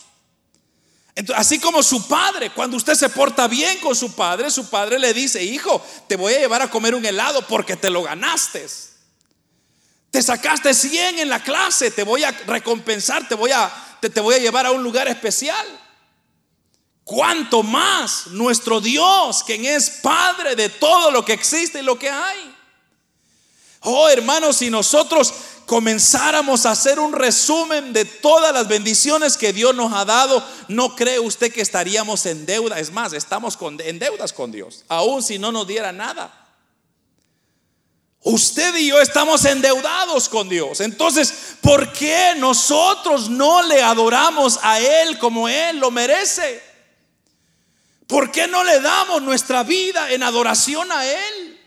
[1.34, 5.12] Así como su padre, cuando usted se porta bien con su padre, su padre le
[5.12, 8.66] dice, hijo, te voy a llevar a comer un helado porque te lo ganaste.
[10.10, 14.20] Te sacaste 100 en la clase, te voy a recompensar, te voy a, te, te
[14.20, 15.66] voy a llevar a un lugar especial.
[17.08, 22.10] Cuanto más nuestro Dios, quien es Padre de todo lo que existe y lo que
[22.10, 22.54] hay.
[23.80, 25.32] Oh hermanos, si nosotros
[25.64, 30.94] comenzáramos a hacer un resumen de todas las bendiciones que Dios nos ha dado, no
[30.94, 32.78] cree usted que estaríamos en deuda.
[32.78, 36.30] Es más, estamos en deudas con Dios, aun si no nos diera nada.
[38.20, 40.82] Usted y yo estamos endeudados con Dios.
[40.82, 46.67] Entonces, ¿por qué nosotros no le adoramos a Él como Él lo merece?
[48.08, 51.60] ¿Por qué no le damos nuestra vida en adoración a Él?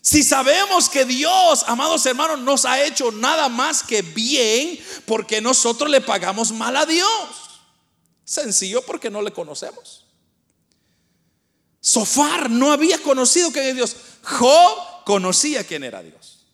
[0.00, 5.90] Si sabemos que Dios, amados hermanos, nos ha hecho nada más que bien porque nosotros
[5.90, 7.10] le pagamos mal a Dios.
[8.24, 10.04] Sencillo porque no le conocemos.
[11.80, 13.96] Sofar no había conocido que Dios.
[14.22, 16.46] Job conocía quién era Dios.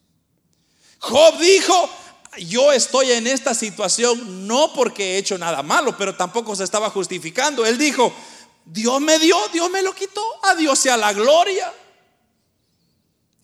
[0.98, 1.90] Job dijo,
[2.38, 6.88] yo estoy en esta situación no porque he hecho nada malo, pero tampoco se estaba
[6.88, 7.66] justificando.
[7.66, 8.14] Él dijo,
[8.64, 11.72] Dios me dio, Dios me lo quitó, a Dios sea la gloria.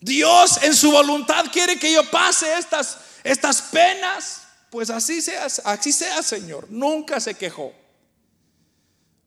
[0.00, 5.92] Dios en su voluntad quiere que yo pase estas, estas penas, pues así sea, así
[5.92, 6.66] sea, Señor.
[6.70, 7.72] Nunca se quejó.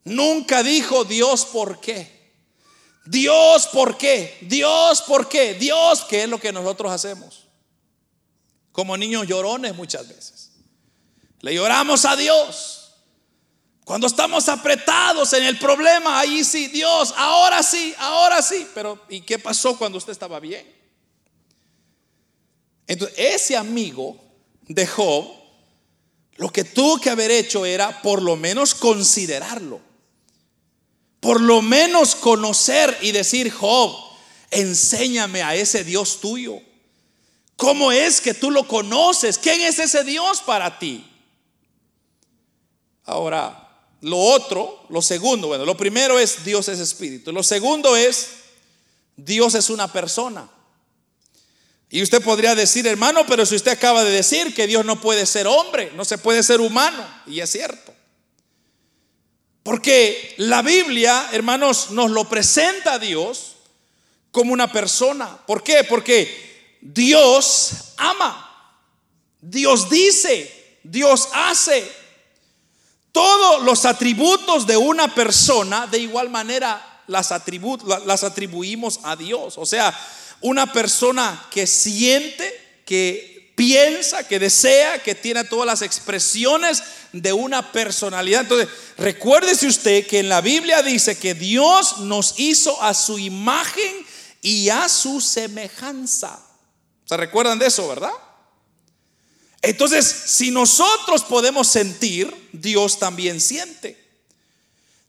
[0.03, 2.21] Nunca dijo Dios por qué.
[3.05, 4.37] Dios por qué.
[4.41, 5.55] Dios por qué.
[5.55, 7.47] Dios, ¿qué es lo que nosotros hacemos?
[8.71, 10.51] Como niños llorones muchas veces.
[11.41, 12.80] Le lloramos a Dios.
[13.83, 18.67] Cuando estamos apretados en el problema, ahí sí, Dios, ahora sí, ahora sí.
[18.73, 20.65] Pero ¿y qué pasó cuando usted estaba bien?
[22.87, 24.17] Entonces, ese amigo
[24.67, 25.25] de Job,
[26.35, 29.81] lo que tuvo que haber hecho era por lo menos considerarlo.
[31.19, 33.95] Por lo menos conocer y decir, Job,
[34.49, 36.59] enséñame a ese Dios tuyo.
[37.55, 39.37] ¿Cómo es que tú lo conoces?
[39.37, 41.07] ¿Quién es ese Dios para ti?
[43.05, 43.70] Ahora,
[44.01, 47.31] lo otro, lo segundo, bueno, lo primero es Dios es espíritu.
[47.31, 48.29] Lo segundo es
[49.15, 50.49] Dios es una persona.
[51.89, 55.25] Y usted podría decir, hermano, pero si usted acaba de decir que Dios no puede
[55.25, 57.93] ser hombre, no se puede ser humano, y es cierto.
[59.61, 63.57] Porque la Biblia, hermanos, nos lo presenta a Dios
[64.31, 65.37] como una persona.
[65.45, 65.83] ¿Por qué?
[65.83, 68.79] Porque Dios ama,
[69.41, 72.00] Dios dice, Dios hace,
[73.11, 79.57] todos los atributos de una persona, de igual manera, las, atribuimos a Dios.
[79.57, 79.97] O sea,
[80.41, 87.71] una persona que siente, que piensa, que desea, que tiene todas las expresiones de una
[87.71, 88.41] personalidad.
[88.41, 94.05] Entonces, recuérdese usted que en la Biblia dice que Dios nos hizo a su imagen
[94.41, 96.39] y a su semejanza.
[97.05, 98.13] ¿Se recuerdan de eso, verdad?
[99.61, 103.97] Entonces, si nosotros podemos sentir, Dios también siente.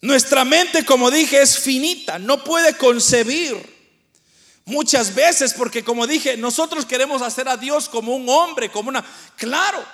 [0.00, 3.56] Nuestra mente, como dije, es finita, no puede concebir.
[4.64, 9.04] Muchas veces, porque como dije, nosotros queremos hacer a Dios como un hombre, como una...
[9.36, 9.84] Claro,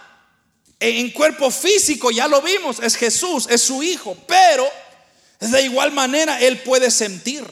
[0.81, 4.69] en cuerpo físico ya lo vimos, es Jesús, es su Hijo, pero
[5.41, 7.45] de igual manera Él puede sentir.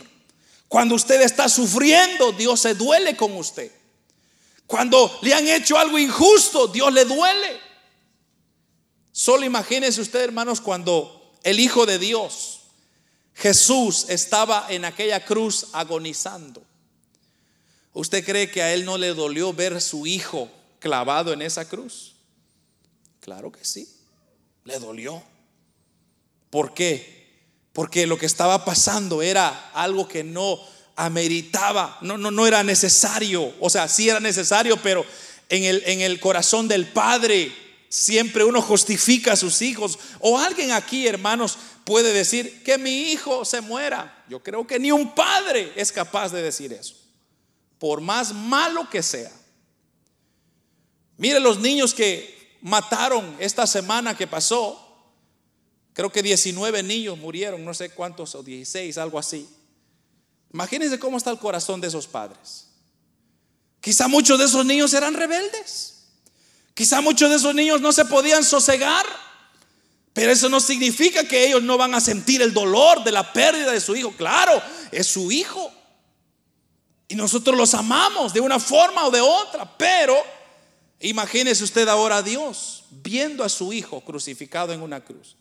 [0.68, 3.70] Cuando usted está sufriendo, Dios se duele con usted.
[4.66, 7.60] Cuando le han hecho algo injusto, Dios le duele.
[9.12, 12.60] Solo imagínense usted, hermanos, cuando el Hijo de Dios,
[13.34, 16.62] Jesús, estaba en aquella cruz agonizando.
[17.92, 20.50] ¿Usted cree que a él no le dolió ver su hijo
[20.80, 22.16] clavado en esa cruz?
[23.20, 23.88] Claro que sí,
[24.64, 25.22] le dolió.
[26.50, 27.16] ¿Por qué?
[27.72, 30.60] Porque lo que estaba pasando era algo que no
[30.96, 35.04] ameritaba, no, no, no era necesario, o sea, sí era necesario, pero
[35.48, 37.52] en el, en el corazón del Padre
[37.88, 39.98] siempre uno justifica a sus hijos.
[40.20, 44.24] O alguien aquí, hermanos, puede decir que mi hijo se muera.
[44.28, 46.96] Yo creo que ni un padre es capaz de decir eso,
[47.78, 49.32] por más malo que sea.
[51.16, 54.82] Mire los niños que mataron esta semana que pasó.
[55.94, 59.48] Creo que 19 niños murieron, no sé cuántos, o 16, algo así.
[60.56, 62.68] Imagínense cómo está el corazón de esos padres.
[63.78, 66.06] Quizá muchos de esos niños eran rebeldes.
[66.72, 69.04] Quizá muchos de esos niños no se podían sosegar
[70.14, 73.70] Pero eso no significa que ellos no van a sentir el dolor de la pérdida
[73.70, 74.12] de su hijo.
[74.12, 75.70] Claro, es su hijo.
[77.06, 79.76] Y nosotros los amamos de una forma o de otra.
[79.76, 80.16] Pero
[81.00, 85.36] imagínese usted ahora a Dios viendo a su hijo crucificado en una cruz.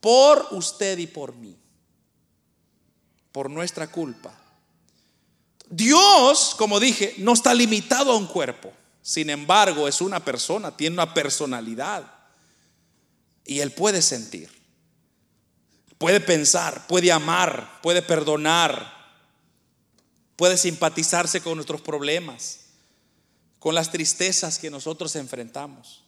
[0.00, 1.56] Por usted y por mí.
[3.30, 4.37] Por nuestra culpa.
[5.70, 8.72] Dios, como dije, no está limitado a un cuerpo.
[9.02, 12.04] Sin embargo, es una persona, tiene una personalidad.
[13.44, 14.50] Y Él puede sentir,
[15.96, 18.98] puede pensar, puede amar, puede perdonar,
[20.36, 22.60] puede simpatizarse con nuestros problemas,
[23.58, 26.04] con las tristezas que nosotros enfrentamos.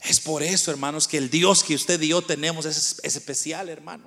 [0.00, 4.04] Es por eso, hermanos, que el Dios que usted y yo tenemos es, especial, hermano.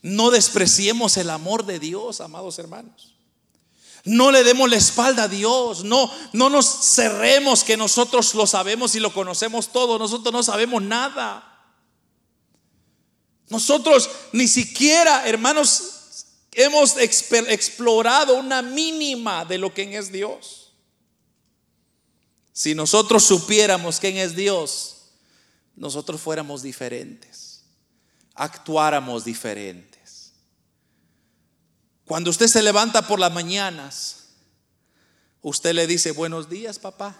[0.00, 3.17] No despreciemos el amor de Dios, amados hermanos.
[4.04, 5.84] No le demos la espalda a Dios.
[5.84, 9.98] No, no nos cerremos que nosotros lo sabemos y lo conocemos todo.
[9.98, 11.44] Nosotros no sabemos nada.
[13.48, 20.72] Nosotros ni siquiera, hermanos, hemos explorado una mínima de lo que es Dios.
[22.52, 24.96] Si nosotros supiéramos quién es Dios,
[25.76, 27.62] nosotros fuéramos diferentes,
[28.34, 29.97] actuáramos diferentes.
[32.08, 34.30] Cuando usted se levanta por las mañanas,
[35.42, 37.14] usted le dice buenos días, papá.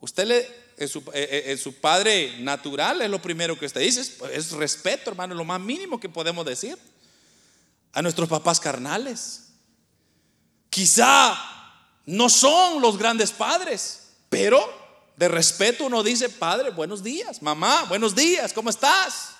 [0.00, 4.00] Usted le, en su, eh, eh, su, padre natural es lo primero que usted dice,
[4.32, 6.76] es, respeto, hermano, lo más mínimo que podemos decir
[7.92, 9.44] a nuestros papás carnales.
[10.68, 11.38] Quizá
[12.06, 14.60] no son los grandes padres, pero
[15.16, 19.35] de respeto uno dice, padre, buenos días, mamá, buenos días, ¿cómo estás?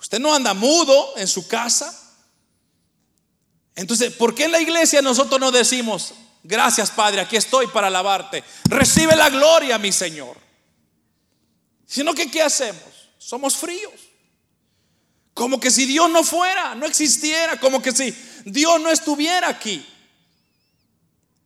[0.00, 1.94] Usted no anda mudo en su casa.
[3.74, 8.42] Entonces, ¿por qué en la iglesia nosotros no decimos, gracias Padre, aquí estoy para alabarte?
[8.64, 10.36] Recibe la gloria, mi Señor.
[11.86, 12.82] Sino que, ¿qué hacemos?
[13.18, 13.92] Somos fríos.
[15.34, 18.12] Como que si Dios no fuera, no existiera, como que si
[18.44, 19.86] Dios no estuviera aquí.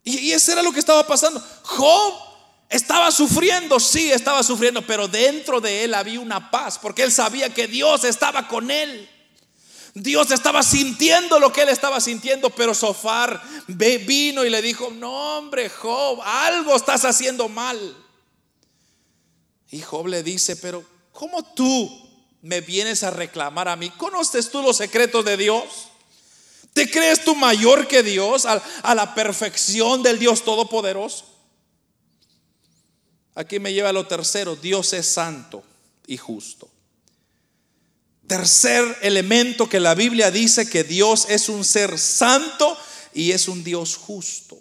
[0.03, 1.41] Y, y eso era lo que estaba pasando.
[1.63, 2.32] Job
[2.73, 7.53] estaba sufriendo, sí, estaba sufriendo, pero dentro de él había una paz, porque él sabía
[7.53, 9.09] que Dios estaba con él.
[9.93, 15.37] Dios estaba sintiendo lo que él estaba sintiendo, pero Sofar vino y le dijo, no
[15.37, 17.95] hombre, Job, algo estás haciendo mal.
[19.71, 22.11] Y Job le dice, pero ¿cómo tú
[22.41, 23.91] me vienes a reclamar a mí?
[23.91, 25.65] ¿Conoces tú los secretos de Dios?
[26.73, 31.32] ¿Te crees tú mayor que Dios a, a la perfección del Dios Todopoderoso?
[33.35, 35.63] Aquí me lleva a lo tercero, Dios es santo
[36.07, 36.69] y justo.
[38.27, 42.77] Tercer elemento que la Biblia dice que Dios es un ser santo
[43.15, 44.59] y es un Dios justo.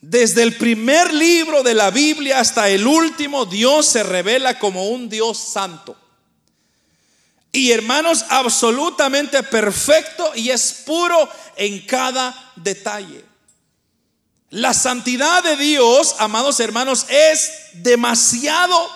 [0.00, 5.08] Desde el primer libro de la Biblia hasta el último, Dios se revela como un
[5.08, 5.96] Dios santo.
[7.52, 13.24] Y hermanos, absolutamente perfecto y es puro en cada detalle.
[14.54, 18.88] La santidad de Dios, amados hermanos, es demasiado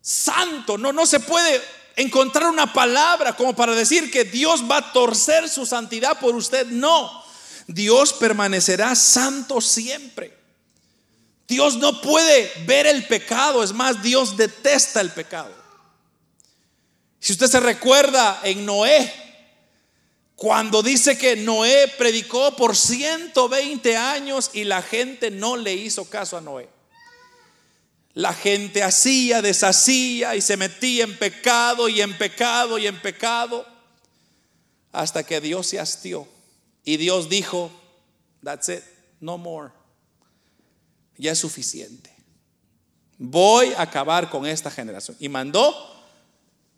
[0.00, 0.78] santo.
[0.78, 1.60] No, no se puede
[1.94, 6.66] encontrar una palabra como para decir que Dios va a torcer su santidad por usted.
[6.68, 7.22] No,
[7.66, 10.34] Dios permanecerá santo siempre.
[11.46, 15.54] Dios no puede ver el pecado, es más, Dios detesta el pecado.
[17.18, 19.29] Si usted se recuerda en Noé,
[20.40, 26.38] cuando dice que Noé predicó por 120 años y la gente no le hizo caso
[26.38, 26.66] a Noé.
[28.14, 33.66] La gente hacía, deshacía y se metía en pecado y en pecado y en pecado
[34.92, 36.26] hasta que Dios se hastió.
[36.86, 37.70] Y Dios dijo,
[38.42, 38.82] that's it,
[39.20, 39.72] no more.
[41.18, 42.16] Ya es suficiente.
[43.18, 45.18] Voy a acabar con esta generación.
[45.20, 45.76] Y mandó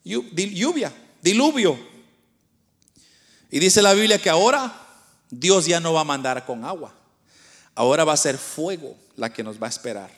[0.03, 0.93] lluvia,
[1.23, 1.92] diluvio
[3.53, 4.73] y dice la Biblia que ahora
[5.31, 6.95] Dios ya no va a mandar con agua.
[7.75, 10.11] Ahora va a ser fuego la que nos va a esperar.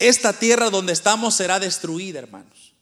[0.00, 2.74] Esta tierra donde estamos será destruida, hermanos.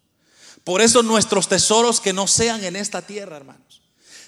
[0.65, 3.83] Por eso nuestros tesoros que no sean en esta tierra, hermanos.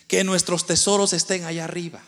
[0.07, 2.03] Que nuestros tesoros estén allá arriba.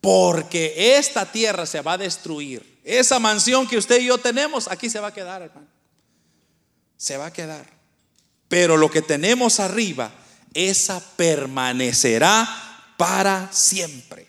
[0.00, 2.80] Porque esta tierra se va a destruir.
[2.84, 5.66] Esa mansión que usted y yo tenemos, aquí se va a quedar, hermano.
[6.96, 7.66] Se va a quedar.
[8.46, 10.12] Pero lo que tenemos arriba
[10.54, 12.48] esa permanecerá
[12.96, 14.28] para siempre.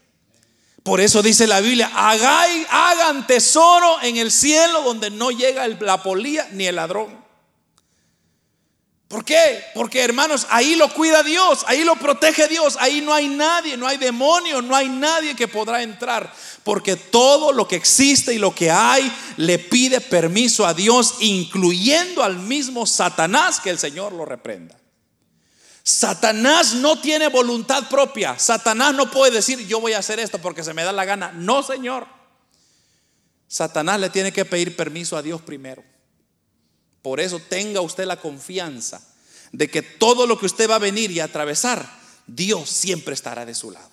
[0.83, 6.47] Por eso dice la Biblia, hagan tesoro en el cielo donde no llega la polía
[6.53, 7.21] ni el ladrón.
[9.07, 9.61] ¿Por qué?
[9.75, 13.85] Porque hermanos, ahí lo cuida Dios, ahí lo protege Dios, ahí no hay nadie, no
[13.85, 18.55] hay demonio, no hay nadie que podrá entrar, porque todo lo que existe y lo
[18.55, 24.23] que hay le pide permiso a Dios, incluyendo al mismo Satanás, que el Señor lo
[24.23, 24.80] reprenda.
[25.91, 30.63] Satanás no tiene voluntad propia, Satanás no puede decir yo voy a hacer esto porque
[30.63, 32.07] se me da la gana, no Señor.
[33.47, 35.83] Satanás le tiene que pedir permiso a Dios primero.
[37.01, 39.01] Por eso tenga usted la confianza
[39.51, 41.85] de que todo lo que usted va a venir y atravesar,
[42.25, 43.89] Dios siempre estará de su lado.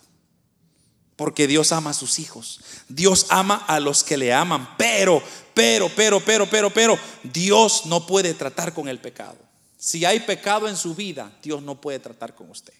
[1.16, 2.60] Porque Dios ama a sus hijos.
[2.88, 4.76] Dios ama a los que le aman.
[4.78, 5.20] Pero,
[5.52, 9.47] pero, pero, pero, pero, pero, Dios no puede tratar con el pecado.
[9.78, 12.74] Si hay pecado en su vida, Dios no puede tratar con usted.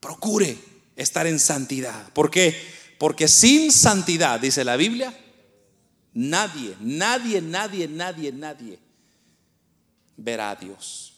[0.00, 0.58] Procure
[0.96, 2.12] estar en santidad.
[2.12, 2.60] ¿Por qué?
[2.98, 5.16] Porque sin santidad, dice la Biblia,
[6.12, 8.78] Nadie, nadie, nadie, nadie, nadie
[10.16, 11.14] verá a Dios.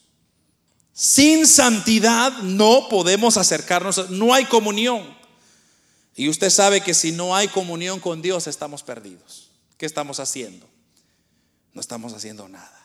[0.92, 5.16] Sin santidad no podemos acercarnos, no hay comunión.
[6.14, 9.50] Y usted sabe que si no hay comunión con Dios estamos perdidos.
[9.78, 10.68] ¿Qué estamos haciendo?
[11.72, 12.81] No estamos haciendo nada.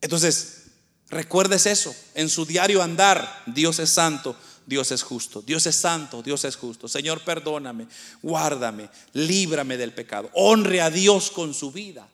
[0.00, 0.64] Entonces,
[1.08, 1.94] recuerdes eso.
[2.14, 4.36] En su diario andar, Dios es santo.
[4.66, 6.86] Dios es justo, Dios es santo, Dios es justo.
[6.86, 7.88] Señor, perdóname,
[8.22, 10.30] guárdame, líbrame del pecado.
[10.32, 12.06] Honre a Dios con su vida,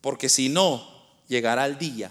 [0.00, 0.98] porque si no,
[1.28, 2.10] llegará el día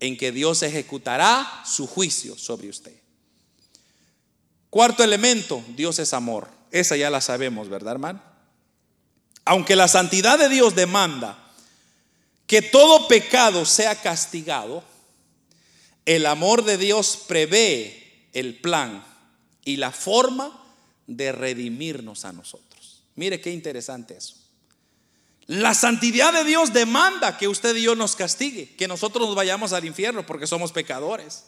[0.00, 2.94] en que Dios ejecutará su juicio sobre usted.
[4.70, 6.48] Cuarto elemento, Dios es amor.
[6.70, 8.22] Esa ya la sabemos, ¿verdad, hermano?
[9.44, 11.43] Aunque la santidad de Dios demanda
[12.46, 14.84] que todo pecado sea castigado,
[16.04, 19.04] el amor de Dios prevé el plan
[19.64, 20.62] y la forma
[21.06, 23.02] de redimirnos a nosotros.
[23.16, 24.34] Mire qué interesante eso.
[25.46, 29.72] La santidad de Dios demanda que usted y yo nos castigue, que nosotros nos vayamos
[29.72, 31.44] al infierno porque somos pecadores.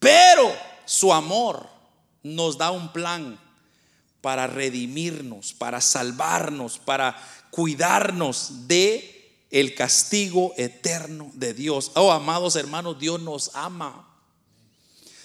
[0.00, 0.52] Pero
[0.84, 1.68] su amor
[2.24, 3.38] nos da un plan
[4.20, 7.16] para redimirnos, para salvarnos, para
[7.50, 9.11] cuidarnos de
[9.52, 11.92] el castigo eterno de Dios.
[11.94, 14.08] Oh, amados hermanos, Dios nos ama.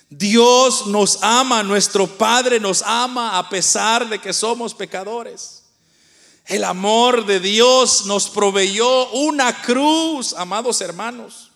[0.10, 5.64] Dios nos ama, nuestro Padre nos ama a pesar de que somos pecadores.
[6.46, 11.52] El amor de Dios nos proveyó una cruz, amados hermanos.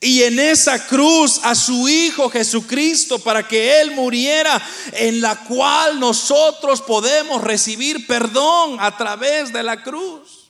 [0.00, 4.60] Y en esa cruz a su Hijo Jesucristo para que Él muriera,
[4.92, 10.43] en la cual nosotros podemos recibir perdón a través de la cruz.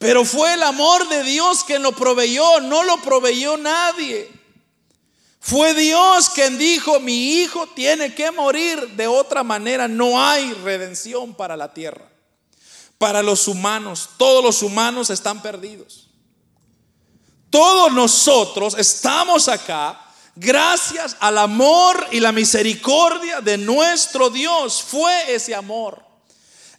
[0.00, 4.30] Pero fue el amor de Dios quien lo proveyó, no lo proveyó nadie.
[5.38, 11.34] Fue Dios quien dijo, mi hijo tiene que morir, de otra manera no hay redención
[11.34, 12.10] para la tierra.
[12.96, 16.08] Para los humanos, todos los humanos están perdidos.
[17.50, 20.00] Todos nosotros estamos acá
[20.34, 24.80] gracias al amor y la misericordia de nuestro Dios.
[24.80, 26.09] Fue ese amor.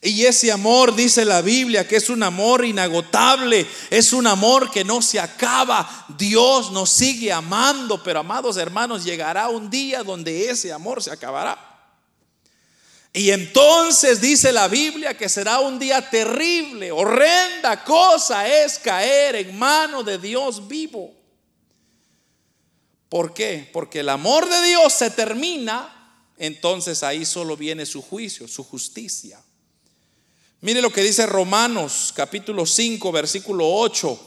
[0.04, 4.84] Y ese amor, dice la Biblia, que es un amor inagotable, es un amor que
[4.84, 6.08] no se acaba.
[6.18, 11.72] Dios nos sigue amando, pero amados hermanos, llegará un día donde ese amor se acabará.
[13.14, 19.60] Y entonces dice la Biblia que será un día terrible, horrenda cosa es caer en
[19.60, 21.14] mano de Dios vivo.
[23.08, 23.70] ¿Por qué?
[23.72, 29.40] Porque el amor de Dios se termina, entonces ahí solo viene su juicio, su justicia.
[30.62, 34.20] Mire lo que dice Romanos capítulo 5, versículo 8.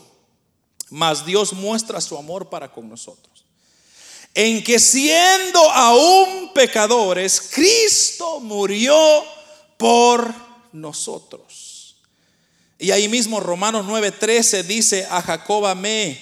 [0.91, 3.45] Mas Dios muestra su amor para con nosotros.
[4.35, 8.97] En que siendo aún pecadores, Cristo murió
[9.77, 10.35] por
[10.73, 11.97] nosotros.
[12.81, 16.21] Y ahí mismo Romanos 9:13 dice, a Jacob amé,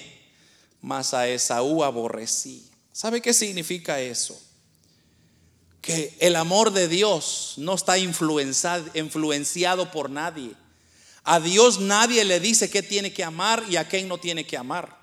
[0.79, 2.69] mas a Esaú aborrecí.
[2.91, 4.39] ¿Sabe qué significa eso?
[5.83, 10.53] Que el amor de Dios no está influenciado por nadie.
[11.25, 14.55] A Dios nadie le dice qué tiene que amar y a quién no tiene que
[14.55, 14.97] amar.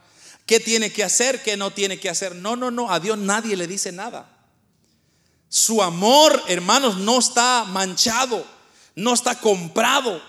[0.46, 2.34] ¿Qué tiene que hacer, qué no tiene que hacer?
[2.34, 4.26] No, no, no, a Dios nadie le dice nada.
[5.50, 8.42] Su amor, hermanos, no está manchado,
[8.94, 10.22] no está comprado.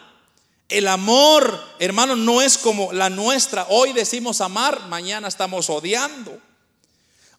[0.68, 3.68] El amor, hermanos, no es como la nuestra.
[3.70, 6.38] Hoy decimos amar, mañana estamos odiando.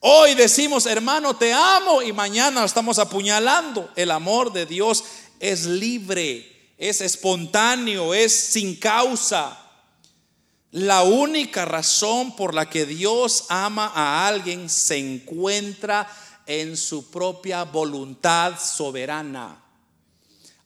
[0.05, 3.89] Hoy decimos, hermano, te amo y mañana estamos apuñalando.
[3.95, 5.05] El amor de Dios
[5.39, 9.57] es libre, es espontáneo, es sin causa.
[10.73, 16.13] La única razón por la que Dios ama a alguien se encuentra
[16.47, 19.63] en su propia voluntad soberana.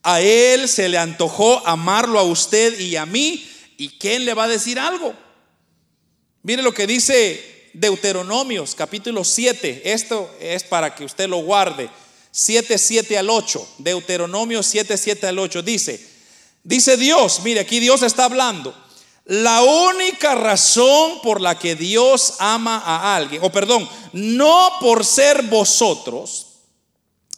[0.03, 3.47] A Él se le antojó amarlo a usted y a mí.
[3.76, 5.12] ¿Y quién le va a decir algo?
[6.43, 9.92] Mire lo que dice Deuteronomios capítulo 7.
[9.92, 11.90] Esto es para que usted lo guarde.
[12.30, 13.68] 7, 7 al 8.
[13.78, 15.60] Deuteronomio 7, 7 al 8.
[15.60, 16.00] Dice,
[16.64, 18.74] dice Dios, mire, aquí Dios está hablando.
[19.26, 25.42] La única razón por la que Dios ama a alguien, o perdón, no por ser
[25.42, 26.46] vosotros,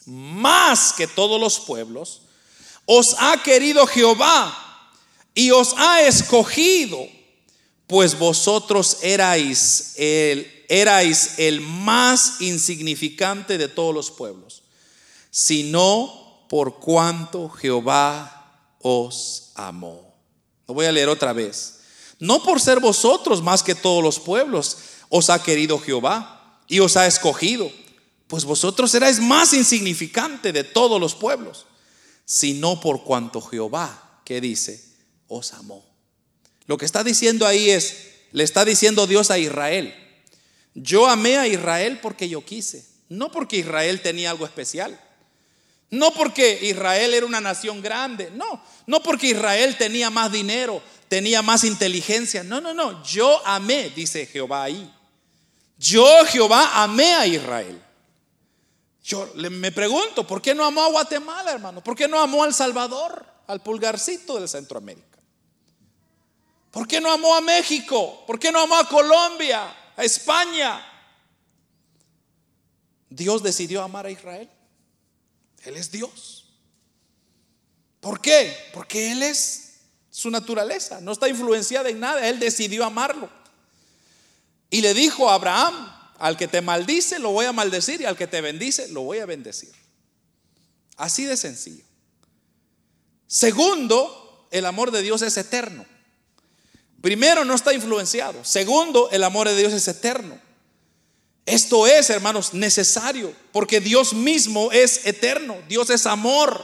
[0.04, 2.22] más que todos los pueblos,
[2.84, 4.92] os ha querido Jehová
[5.34, 7.17] y os ha escogido,
[7.88, 14.62] pues vosotros erais el, el más insignificante de todos los pueblos,
[15.30, 20.14] sino por cuanto Jehová os amó.
[20.68, 21.80] Lo voy a leer otra vez.
[22.20, 24.76] No por ser vosotros más que todos los pueblos,
[25.08, 27.70] os ha querido Jehová y os ha escogido,
[28.26, 31.64] pues vosotros erais más insignificante de todos los pueblos,
[32.26, 34.84] sino por cuanto Jehová, que dice,
[35.26, 35.87] os amó.
[36.68, 39.92] Lo que está diciendo ahí es, le está diciendo Dios a Israel,
[40.74, 45.00] yo amé a Israel porque yo quise, no porque Israel tenía algo especial.
[45.90, 51.40] No porque Israel era una nación grande, no, no porque Israel tenía más dinero, tenía
[51.40, 52.44] más inteligencia.
[52.44, 53.02] No, no, no.
[53.02, 54.92] Yo amé, dice Jehová ahí.
[55.78, 57.82] Yo, Jehová, amé a Israel.
[59.02, 61.82] Yo me pregunto, ¿por qué no amó a Guatemala, hermano?
[61.82, 65.07] ¿Por qué no amó al Salvador, al pulgarcito de Centroamérica?
[66.78, 68.22] ¿Por qué no amó a México?
[68.24, 70.80] ¿Por qué no amó a Colombia, a España?
[73.10, 74.48] Dios decidió amar a Israel.
[75.64, 76.44] Él es Dios.
[77.98, 78.56] ¿Por qué?
[78.72, 83.28] Porque Él es su naturaleza, no está influenciada en nada, él decidió amarlo.
[84.70, 88.16] Y le dijo a Abraham, al que te maldice lo voy a maldecir y al
[88.16, 89.72] que te bendice lo voy a bendecir.
[90.96, 91.82] Así de sencillo.
[93.26, 95.97] Segundo, el amor de Dios es eterno.
[97.00, 98.44] Primero, no está influenciado.
[98.44, 100.38] Segundo, el amor de Dios es eterno.
[101.46, 106.62] Esto es, hermanos, necesario, porque Dios mismo es eterno, Dios es amor.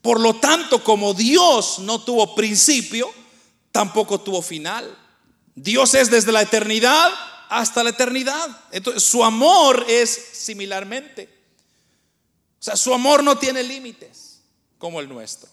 [0.00, 3.12] Por lo tanto, como Dios no tuvo principio,
[3.72, 4.96] tampoco tuvo final.
[5.54, 7.10] Dios es desde la eternidad
[7.50, 8.48] hasta la eternidad.
[8.70, 11.28] Entonces, su amor es similarmente.
[12.58, 14.40] O sea, su amor no tiene límites
[14.78, 15.50] como el nuestro.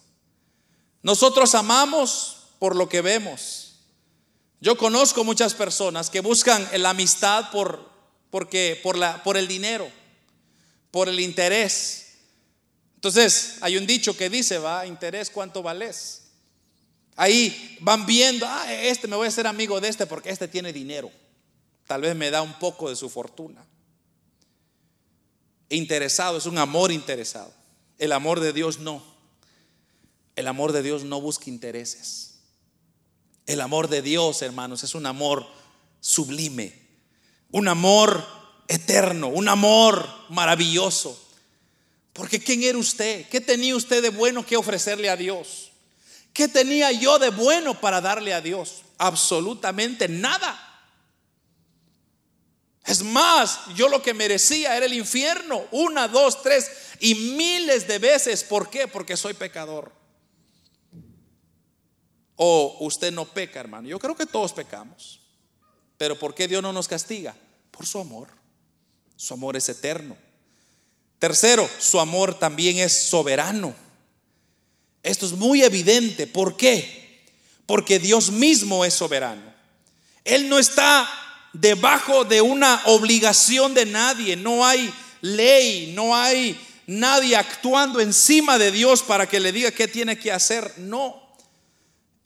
[1.01, 3.66] Nosotros amamos por lo que vemos.
[4.59, 7.89] Yo conozco muchas personas que buscan la amistad por,
[8.29, 9.89] porque, por, la, por el dinero,
[10.91, 12.15] por el interés.
[12.95, 16.23] Entonces, hay un dicho que dice, va, interés, ¿cuánto vales?
[17.15, 20.73] Ahí van viendo, ah, este me voy a hacer amigo de este porque este tiene
[20.73, 21.11] dinero.
[21.85, 23.65] Tal vez me da un poco de su fortuna.
[25.69, 27.53] Interesado, es un amor interesado.
[27.97, 29.03] El amor de Dios no.
[30.35, 32.26] El amor de Dios no busca intereses.
[33.47, 35.47] El amor de Dios, hermanos, es un amor
[36.01, 36.73] sublime,
[37.49, 38.27] un amor
[38.67, 41.17] eterno, un amor maravilloso.
[42.11, 43.27] Porque ¿quién era usted?
[43.29, 45.71] ¿Qué tenía usted de bueno que ofrecerle a Dios?
[46.33, 48.81] ¿Qué tenía yo de bueno para darle a Dios?
[48.97, 50.63] Absolutamente nada.
[52.85, 55.65] Es más, yo lo que merecía era el infierno.
[55.71, 56.69] Una, dos, tres
[56.99, 58.43] y miles de veces.
[58.43, 58.87] ¿Por qué?
[58.87, 59.96] Porque soy pecador.
[62.37, 63.89] O usted no peca, hermano.
[63.89, 65.19] Yo creo que todos pecamos.
[65.97, 67.35] Pero ¿por qué Dios no nos castiga?
[67.71, 68.29] Por su amor.
[69.17, 70.15] Su amor es eterno.
[71.19, 73.75] Tercero, su amor también es soberano.
[75.01, 76.27] Esto es muy evidente.
[76.27, 77.25] ¿Por qué?
[77.65, 79.53] Porque Dios mismo es soberano.
[80.23, 81.09] Él no está
[81.53, 84.35] debajo de una obligación de nadie.
[84.35, 89.87] No hay ley, no hay nadie actuando encima de Dios para que le diga qué
[89.87, 90.73] tiene que hacer.
[90.77, 91.26] No.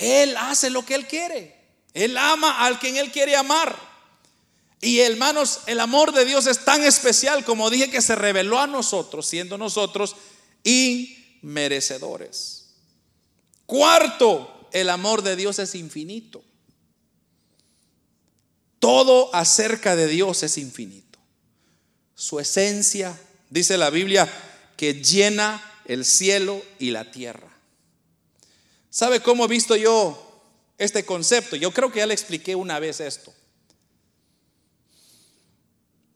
[0.01, 1.55] Él hace lo que Él quiere.
[1.93, 3.77] Él ama al quien Él quiere amar.
[4.81, 8.65] Y hermanos, el amor de Dios es tan especial como dije que se reveló a
[8.65, 10.15] nosotros, siendo nosotros
[10.63, 12.71] inmerecedores.
[13.67, 16.43] Cuarto, el amor de Dios es infinito.
[18.79, 21.19] Todo acerca de Dios es infinito.
[22.15, 23.21] Su esencia,
[23.51, 24.27] dice la Biblia,
[24.75, 27.50] que llena el cielo y la tierra.
[28.91, 30.21] ¿Sabe cómo he visto yo
[30.77, 31.55] este concepto?
[31.55, 33.33] Yo creo que ya le expliqué una vez esto.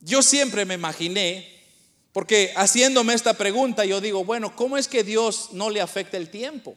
[0.01, 1.63] Yo siempre me imaginé,
[2.11, 6.29] porque haciéndome esta pregunta, yo digo, bueno, ¿cómo es que Dios no le afecta el
[6.29, 6.75] tiempo?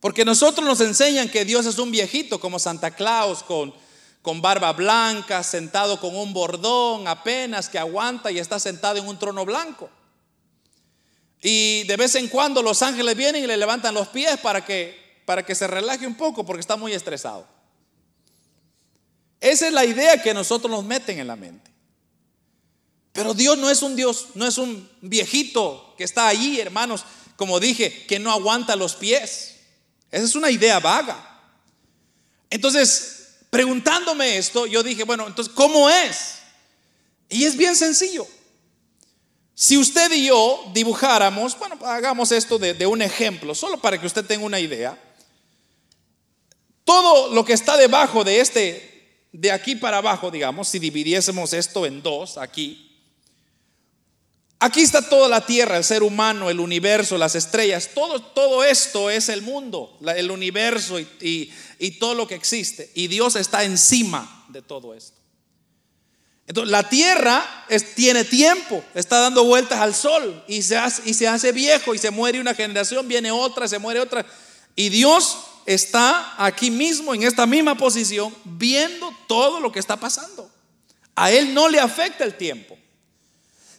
[0.00, 3.72] Porque nosotros nos enseñan que Dios es un viejito como Santa Claus con,
[4.20, 9.18] con barba blanca, sentado con un bordón apenas que aguanta y está sentado en un
[9.18, 9.88] trono blanco.
[11.42, 15.22] Y de vez en cuando los ángeles vienen y le levantan los pies para que,
[15.24, 17.46] para que se relaje un poco porque está muy estresado.
[19.40, 21.70] Esa es la idea que nosotros nos meten en la mente.
[23.12, 27.04] Pero Dios no es un Dios, no es un viejito que está allí, hermanos,
[27.36, 29.56] como dije, que no aguanta los pies.
[30.10, 31.40] Esa es una idea vaga.
[32.50, 36.40] Entonces, preguntándome esto, yo dije, bueno, entonces, ¿cómo es?
[37.28, 38.26] Y es bien sencillo.
[39.60, 44.24] Si usted y yo dibujáramos, bueno, hagamos esto de, un ejemplo, solo para que usted
[44.24, 44.98] tenga una idea.
[46.82, 51.84] Todo lo que está debajo de este, de aquí para abajo, digamos, si dividiésemos esto
[51.84, 52.86] en dos, aquí,
[54.62, 57.90] Aquí está toda la tierra, el ser humano, el universo, las estrellas.
[57.94, 61.52] Todo, todo esto es el mundo, el universo y,
[61.98, 62.90] todo lo que existe.
[62.94, 65.19] Y Dios está encima de todo esto.
[66.50, 67.44] Entonces, la tierra
[67.94, 71.98] tiene tiempo, está dando vueltas al sol y se, hace, y se hace viejo y
[71.98, 74.26] se muere una generación, viene otra, se muere otra.
[74.74, 80.50] Y Dios está aquí mismo, en esta misma posición, viendo todo lo que está pasando.
[81.14, 82.76] A Él no le afecta el tiempo.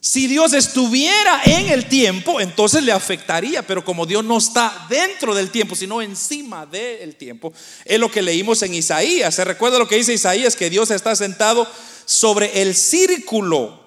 [0.04, 5.36] Si Dios estuviera en el tiempo, entonces le afectaría, pero como Dios no está dentro
[5.36, 7.54] del tiempo, sino encima del tiempo,
[7.86, 9.36] es lo que leímos en Isaías.
[9.36, 10.56] ¿Se recuerda lo que dice Isaías?
[10.56, 11.68] Que Dios está sentado
[12.06, 13.80] sobre el círculo.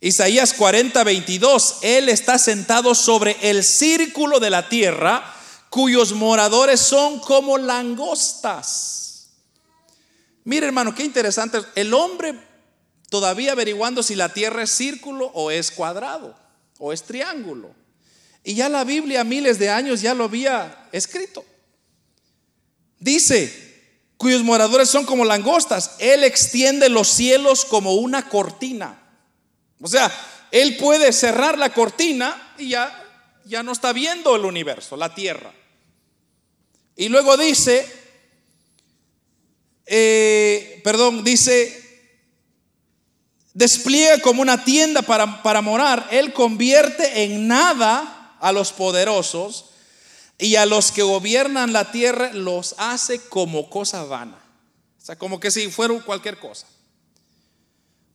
[0.00, 5.36] Isaías 40, 22, Él está sentado sobre el círculo de la tierra,
[5.70, 9.28] cuyos moradores son como langostas.
[10.42, 11.58] Mire hermano, qué interesante.
[11.76, 12.53] El hombre
[13.14, 16.34] todavía averiguando si la tierra es círculo o es cuadrado
[16.80, 17.72] o es triángulo.
[18.42, 21.44] Y ya la Biblia miles de años ya lo había escrito.
[22.98, 23.52] Dice,
[24.16, 29.00] cuyos moradores son como langostas, Él extiende los cielos como una cortina.
[29.80, 30.10] O sea,
[30.50, 33.00] Él puede cerrar la cortina y ya,
[33.44, 35.54] ya no está viendo el universo, la tierra.
[36.96, 37.86] Y luego dice,
[39.86, 41.83] eh, perdón, dice,
[43.54, 49.66] despliega como una tienda para, para morar, Él convierte en nada a los poderosos
[50.36, 54.38] y a los que gobiernan la tierra los hace como cosa vana.
[55.00, 56.66] O sea, como que si fuera cualquier cosa.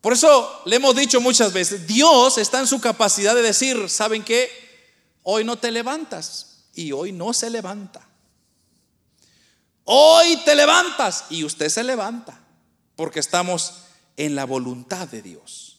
[0.01, 4.23] Por eso le hemos dicho muchas veces, Dios está en su capacidad de decir, ¿saben
[4.23, 4.49] qué?
[5.23, 8.01] Hoy no te levantas y hoy no se levanta.
[9.83, 12.39] Hoy te levantas y usted se levanta
[12.95, 13.73] porque estamos
[14.19, 15.77] en la voluntad de Dios.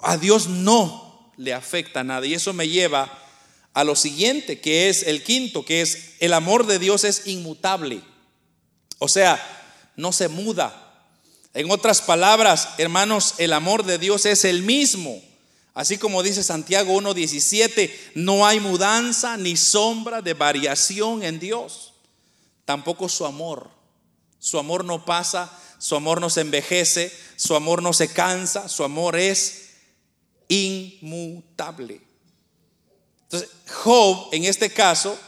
[0.00, 2.24] A Dios no le afecta nada.
[2.24, 3.12] Y eso me lleva
[3.74, 8.02] a lo siguiente, que es el quinto, que es el amor de Dios es inmutable.
[8.98, 9.40] O sea,
[9.96, 10.86] no se muda.
[11.52, 15.20] En otras palabras, hermanos, el amor de Dios es el mismo.
[15.74, 21.94] Así como dice Santiago 1.17, no hay mudanza ni sombra de variación en Dios.
[22.64, 23.70] Tampoco su amor.
[24.38, 28.84] Su amor no pasa su amor no se envejece, su amor no se cansa, su
[28.84, 29.70] amor es
[30.46, 32.02] inmutable.
[33.22, 35.18] Entonces, Job, en este caso,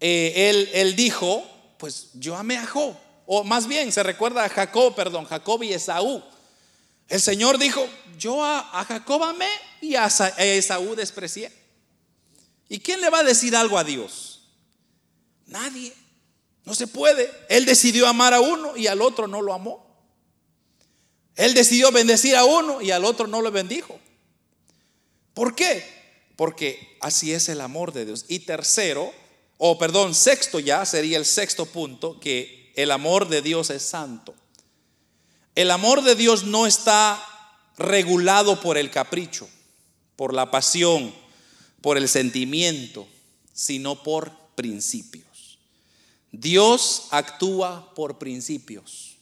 [0.00, 1.42] eh, él, él dijo,
[1.78, 2.94] pues yo amé a Job,
[3.24, 6.22] o más bien se recuerda a Jacob, perdón, Jacob y Esaú.
[7.08, 7.88] El Señor dijo,
[8.18, 9.48] yo a, Jacob amé
[9.80, 11.50] y a Esaú desprecié.
[12.68, 14.42] ¿Y quién le va a decir algo a Dios?
[15.46, 16.03] Nadie.
[16.64, 17.30] No se puede.
[17.48, 19.84] Él decidió amar a uno y al otro no lo amó.
[21.36, 23.98] Él decidió bendecir a uno y al otro no lo bendijo.
[25.34, 25.84] ¿Por qué?
[26.36, 28.24] Porque así es el amor de Dios.
[28.28, 29.12] Y tercero,
[29.58, 34.34] o perdón, sexto ya sería el sexto punto, que el amor de Dios es santo.
[35.54, 37.24] El amor de Dios no está
[37.76, 39.48] regulado por el capricho,
[40.16, 41.14] por la pasión,
[41.80, 43.06] por el sentimiento,
[43.52, 45.22] sino por principio.
[46.40, 49.16] Dios actúa por principios.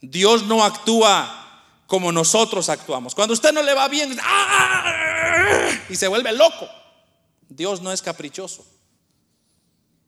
[0.00, 1.38] Dios no actúa
[1.86, 3.14] como nosotros actuamos.
[3.14, 5.70] Cuando usted no le va bien ¡ah!
[5.88, 6.68] y se vuelve loco,
[7.48, 8.66] Dios no es caprichoso.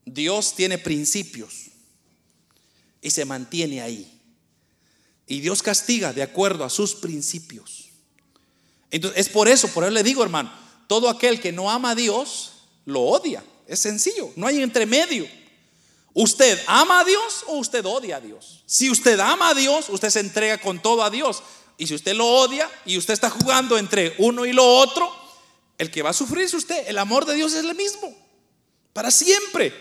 [0.04, 1.66] Dios tiene principios
[3.00, 4.20] y se mantiene ahí.
[5.26, 7.90] Y Dios castiga de acuerdo a sus principios.
[8.90, 10.52] Entonces, es por eso, por eso le digo, hermano,
[10.88, 12.52] todo aquel que no ama a Dios,
[12.84, 13.44] lo odia.
[13.66, 15.26] Es sencillo, no hay entremedio.
[16.14, 18.62] ¿Usted ama a Dios o usted odia a Dios?
[18.66, 21.42] Si usted ama a Dios, usted se entrega con todo a Dios.
[21.76, 25.12] Y si usted lo odia y usted está jugando entre uno y lo otro,
[25.76, 26.86] el que va a sufrir es usted.
[26.86, 28.16] El amor de Dios es el mismo,
[28.92, 29.74] para siempre.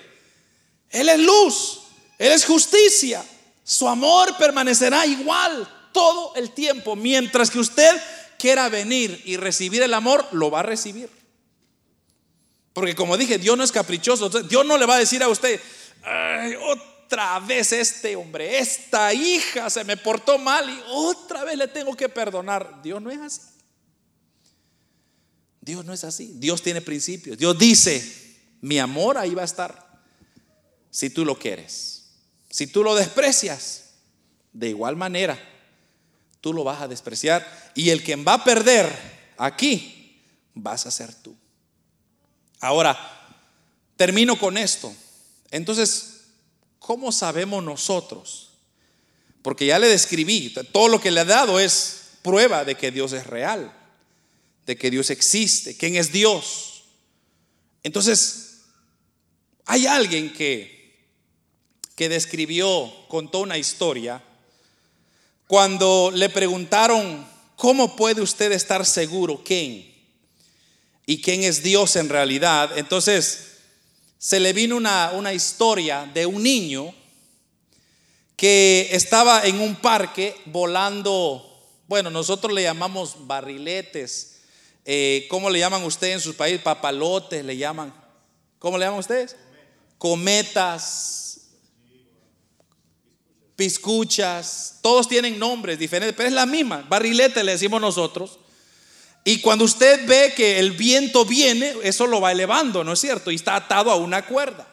[0.90, 1.82] Él es luz,
[2.18, 3.24] Él es justicia.
[3.64, 6.96] Su amor permanecerá igual todo el tiempo.
[6.96, 8.02] Mientras que usted
[8.40, 11.10] quiera venir y recibir el amor, lo va a recibir.
[12.74, 14.30] Porque como dije, Dios no es caprichoso.
[14.30, 15.62] Dios no le va a decir a usted,
[16.62, 21.96] otra vez este hombre, esta hija se me portó mal y otra vez le tengo
[21.96, 22.82] que perdonar.
[22.82, 23.42] Dios no es así.
[25.62, 26.34] Dios no es así.
[26.36, 27.38] Dios tiene principios.
[27.38, 30.02] Dios dice, mi amor ahí va a estar
[30.90, 32.12] si tú lo quieres.
[32.50, 33.94] Si tú lo desprecias,
[34.52, 35.40] de igual manera,
[36.42, 37.72] tú lo vas a despreciar.
[37.76, 38.92] Y el que va a perder
[39.38, 40.22] aquí,
[40.54, 41.36] vas a ser tú.
[42.60, 42.98] Ahora,
[43.96, 44.94] termino con esto.
[45.54, 46.22] Entonces,
[46.80, 48.54] ¿cómo sabemos nosotros?
[49.44, 53.14] Porque ya le describí, todo lo que le he dado es prueba de que Dios
[53.14, 53.72] es real,
[54.66, 56.86] de que Dios existe, quién es Dios.
[57.84, 58.62] Entonces,
[59.66, 60.98] hay alguien que,
[61.96, 64.24] que describió, contó una historia,
[65.46, 67.28] cuando le preguntaron,
[67.58, 69.94] ¿cómo puede usted estar seguro quién?
[71.06, 72.76] Y quién es Dios en realidad.
[72.76, 73.53] Entonces,
[74.24, 76.96] se le vino una, una historia de un niño
[78.38, 81.46] que estaba en un parque volando,
[81.90, 84.40] bueno, nosotros le llamamos barriletes,
[84.86, 86.62] eh, ¿cómo le llaman ustedes en sus países?
[86.62, 87.94] Papalotes le llaman.
[88.60, 89.36] ¿Cómo le llaman ustedes?
[89.98, 91.50] Cometas,
[93.58, 98.40] piscuchas, todos tienen nombres diferentes, pero es la misma, barrilete le decimos nosotros.
[99.24, 103.32] Y cuando usted ve que el viento viene, eso lo va elevando, ¿no es cierto?
[103.32, 104.68] Y está atado a una cuerda.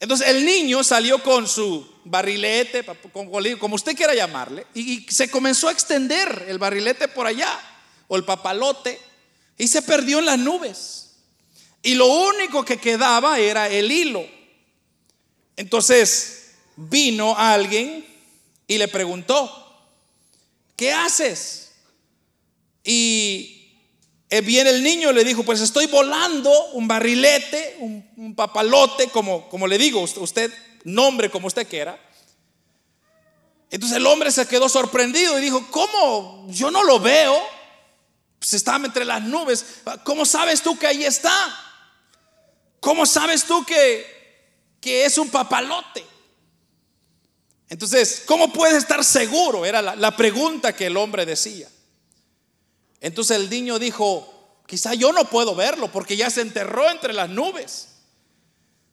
[0.00, 2.86] Entonces el niño salió con su barrilete,
[3.58, 7.58] como usted quiera llamarle, y se comenzó a extender el barrilete por allá,
[8.06, 9.00] o el papalote,
[9.56, 11.10] y se perdió en las nubes.
[11.82, 14.24] Y lo único que quedaba era el hilo.
[15.56, 18.06] Entonces vino alguien
[18.68, 19.50] y le preguntó,
[20.76, 21.67] ¿qué haces?
[22.90, 23.84] Y
[24.30, 29.46] eh, viene el niño y le dijo, pues estoy volando un barrilete, un, papalote, como,
[29.50, 30.50] como le digo, usted,
[30.84, 32.00] nombre como usted quiera.
[33.70, 36.46] Entonces el hombre se quedó sorprendido y dijo, ¿cómo?
[36.48, 37.38] Yo no lo veo.
[38.38, 39.82] Pues estaba entre las nubes.
[40.02, 41.30] ¿Cómo sabes tú que ahí está?
[42.80, 44.46] ¿Cómo sabes tú que,
[44.80, 46.06] que es un papalote?
[47.68, 49.66] Entonces, ¿cómo puedes estar seguro?
[49.66, 51.68] Era la pregunta que el hombre decía.
[53.00, 57.28] Entonces el niño dijo, quizá yo no puedo verlo porque ya se enterró entre las
[57.28, 57.88] nubes.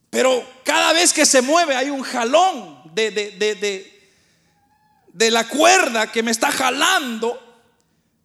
[0.10, 3.92] Pero cada vez que se mueve hay un jalón de, de,
[5.12, 7.42] de, la cuerda que me está jalando.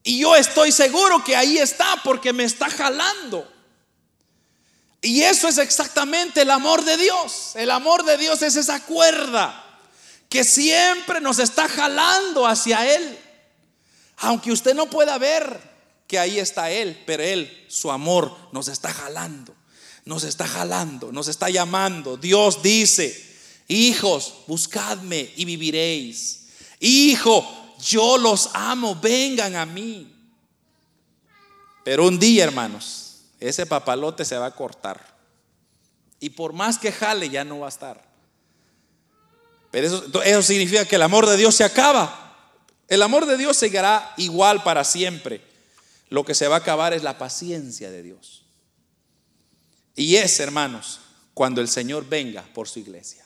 [0.05, 3.51] Y yo estoy seguro que ahí está porque me está jalando.
[5.03, 7.53] Y eso es exactamente el amor de Dios.
[7.57, 9.65] El amor de Dios es esa cuerda
[10.29, 13.19] que siempre nos está jalando hacia Él.
[14.19, 15.70] Aunque usted no pueda ver,
[16.11, 19.55] que ahí está Él, pero Él, su amor, nos está jalando,
[20.05, 22.17] nos está jalando, nos está llamando.
[22.17, 23.33] Dios dice,
[23.69, 26.49] hijos, buscadme y viviréis.
[26.81, 27.49] Hijo,
[27.81, 30.13] yo los amo, vengan a mí.
[31.85, 35.17] Pero un día, hermanos, ese papalote se va a cortar.
[36.19, 38.03] Y por más que jale, ya no va a estar.
[39.71, 42.37] Pero eso, eso significa que el amor de Dios se acaba.
[42.89, 45.50] El amor de Dios seguirá igual para siempre.
[46.11, 48.45] Lo que se va a acabar es la paciencia de Dios.
[49.95, 51.01] Y es, hermanos,
[51.35, 53.25] cuando el Señor venga por su iglesia.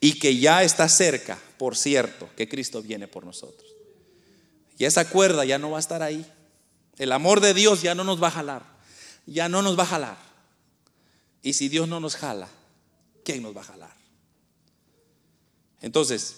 [0.00, 3.68] Y que ya está cerca, por cierto, que Cristo viene por nosotros.
[4.78, 6.24] Y esa cuerda ya no va a estar ahí.
[6.96, 8.62] El amor de Dios ya no nos va a jalar.
[9.26, 10.18] Ya no nos va a jalar.
[11.42, 12.48] Y si Dios no nos jala,
[13.24, 13.96] ¿quién nos va a jalar?
[15.80, 16.36] Entonces,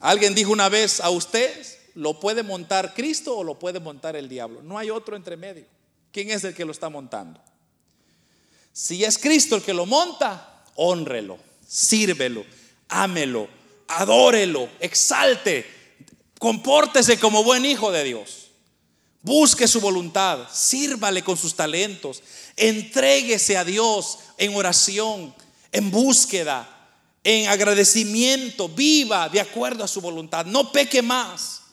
[0.00, 4.28] alguien dijo una vez a ustedes, lo puede montar Cristo o lo puede montar el
[4.28, 4.62] diablo.
[4.62, 5.64] No hay otro entre medio.
[6.12, 7.40] ¿Quién es el que lo está montando?
[8.72, 12.44] Si es Cristo el que lo monta, honrelo, sírvelo,
[12.88, 13.48] ámelo,
[13.88, 15.66] adórelo, exalte,
[16.38, 18.48] compórtese como buen hijo de Dios.
[19.22, 22.22] Busque su voluntad, sírvale con sus talentos,
[22.56, 25.34] entréguese a Dios en oración,
[25.72, 26.68] en búsqueda,
[27.22, 31.63] en agradecimiento, viva de acuerdo a su voluntad, no peque más.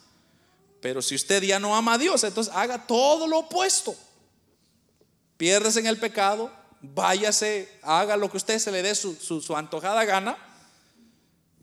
[0.81, 3.95] Pero si usted ya no ama a Dios, entonces haga todo lo opuesto.
[5.37, 6.51] Piérdese en el pecado,
[6.81, 10.37] váyase, haga lo que usted se le dé su, su antojada gana,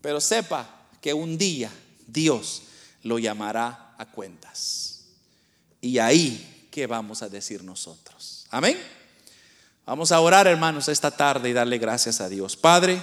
[0.01, 0.67] pero sepa
[1.01, 1.71] que un día
[2.07, 2.63] Dios
[3.03, 5.01] lo llamará a cuentas.
[5.81, 8.45] Y ahí, ¿qué vamos a decir nosotros?
[8.49, 8.77] Amén.
[9.85, 12.55] Vamos a orar, hermanos, esta tarde y darle gracias a Dios.
[12.55, 13.01] Padre,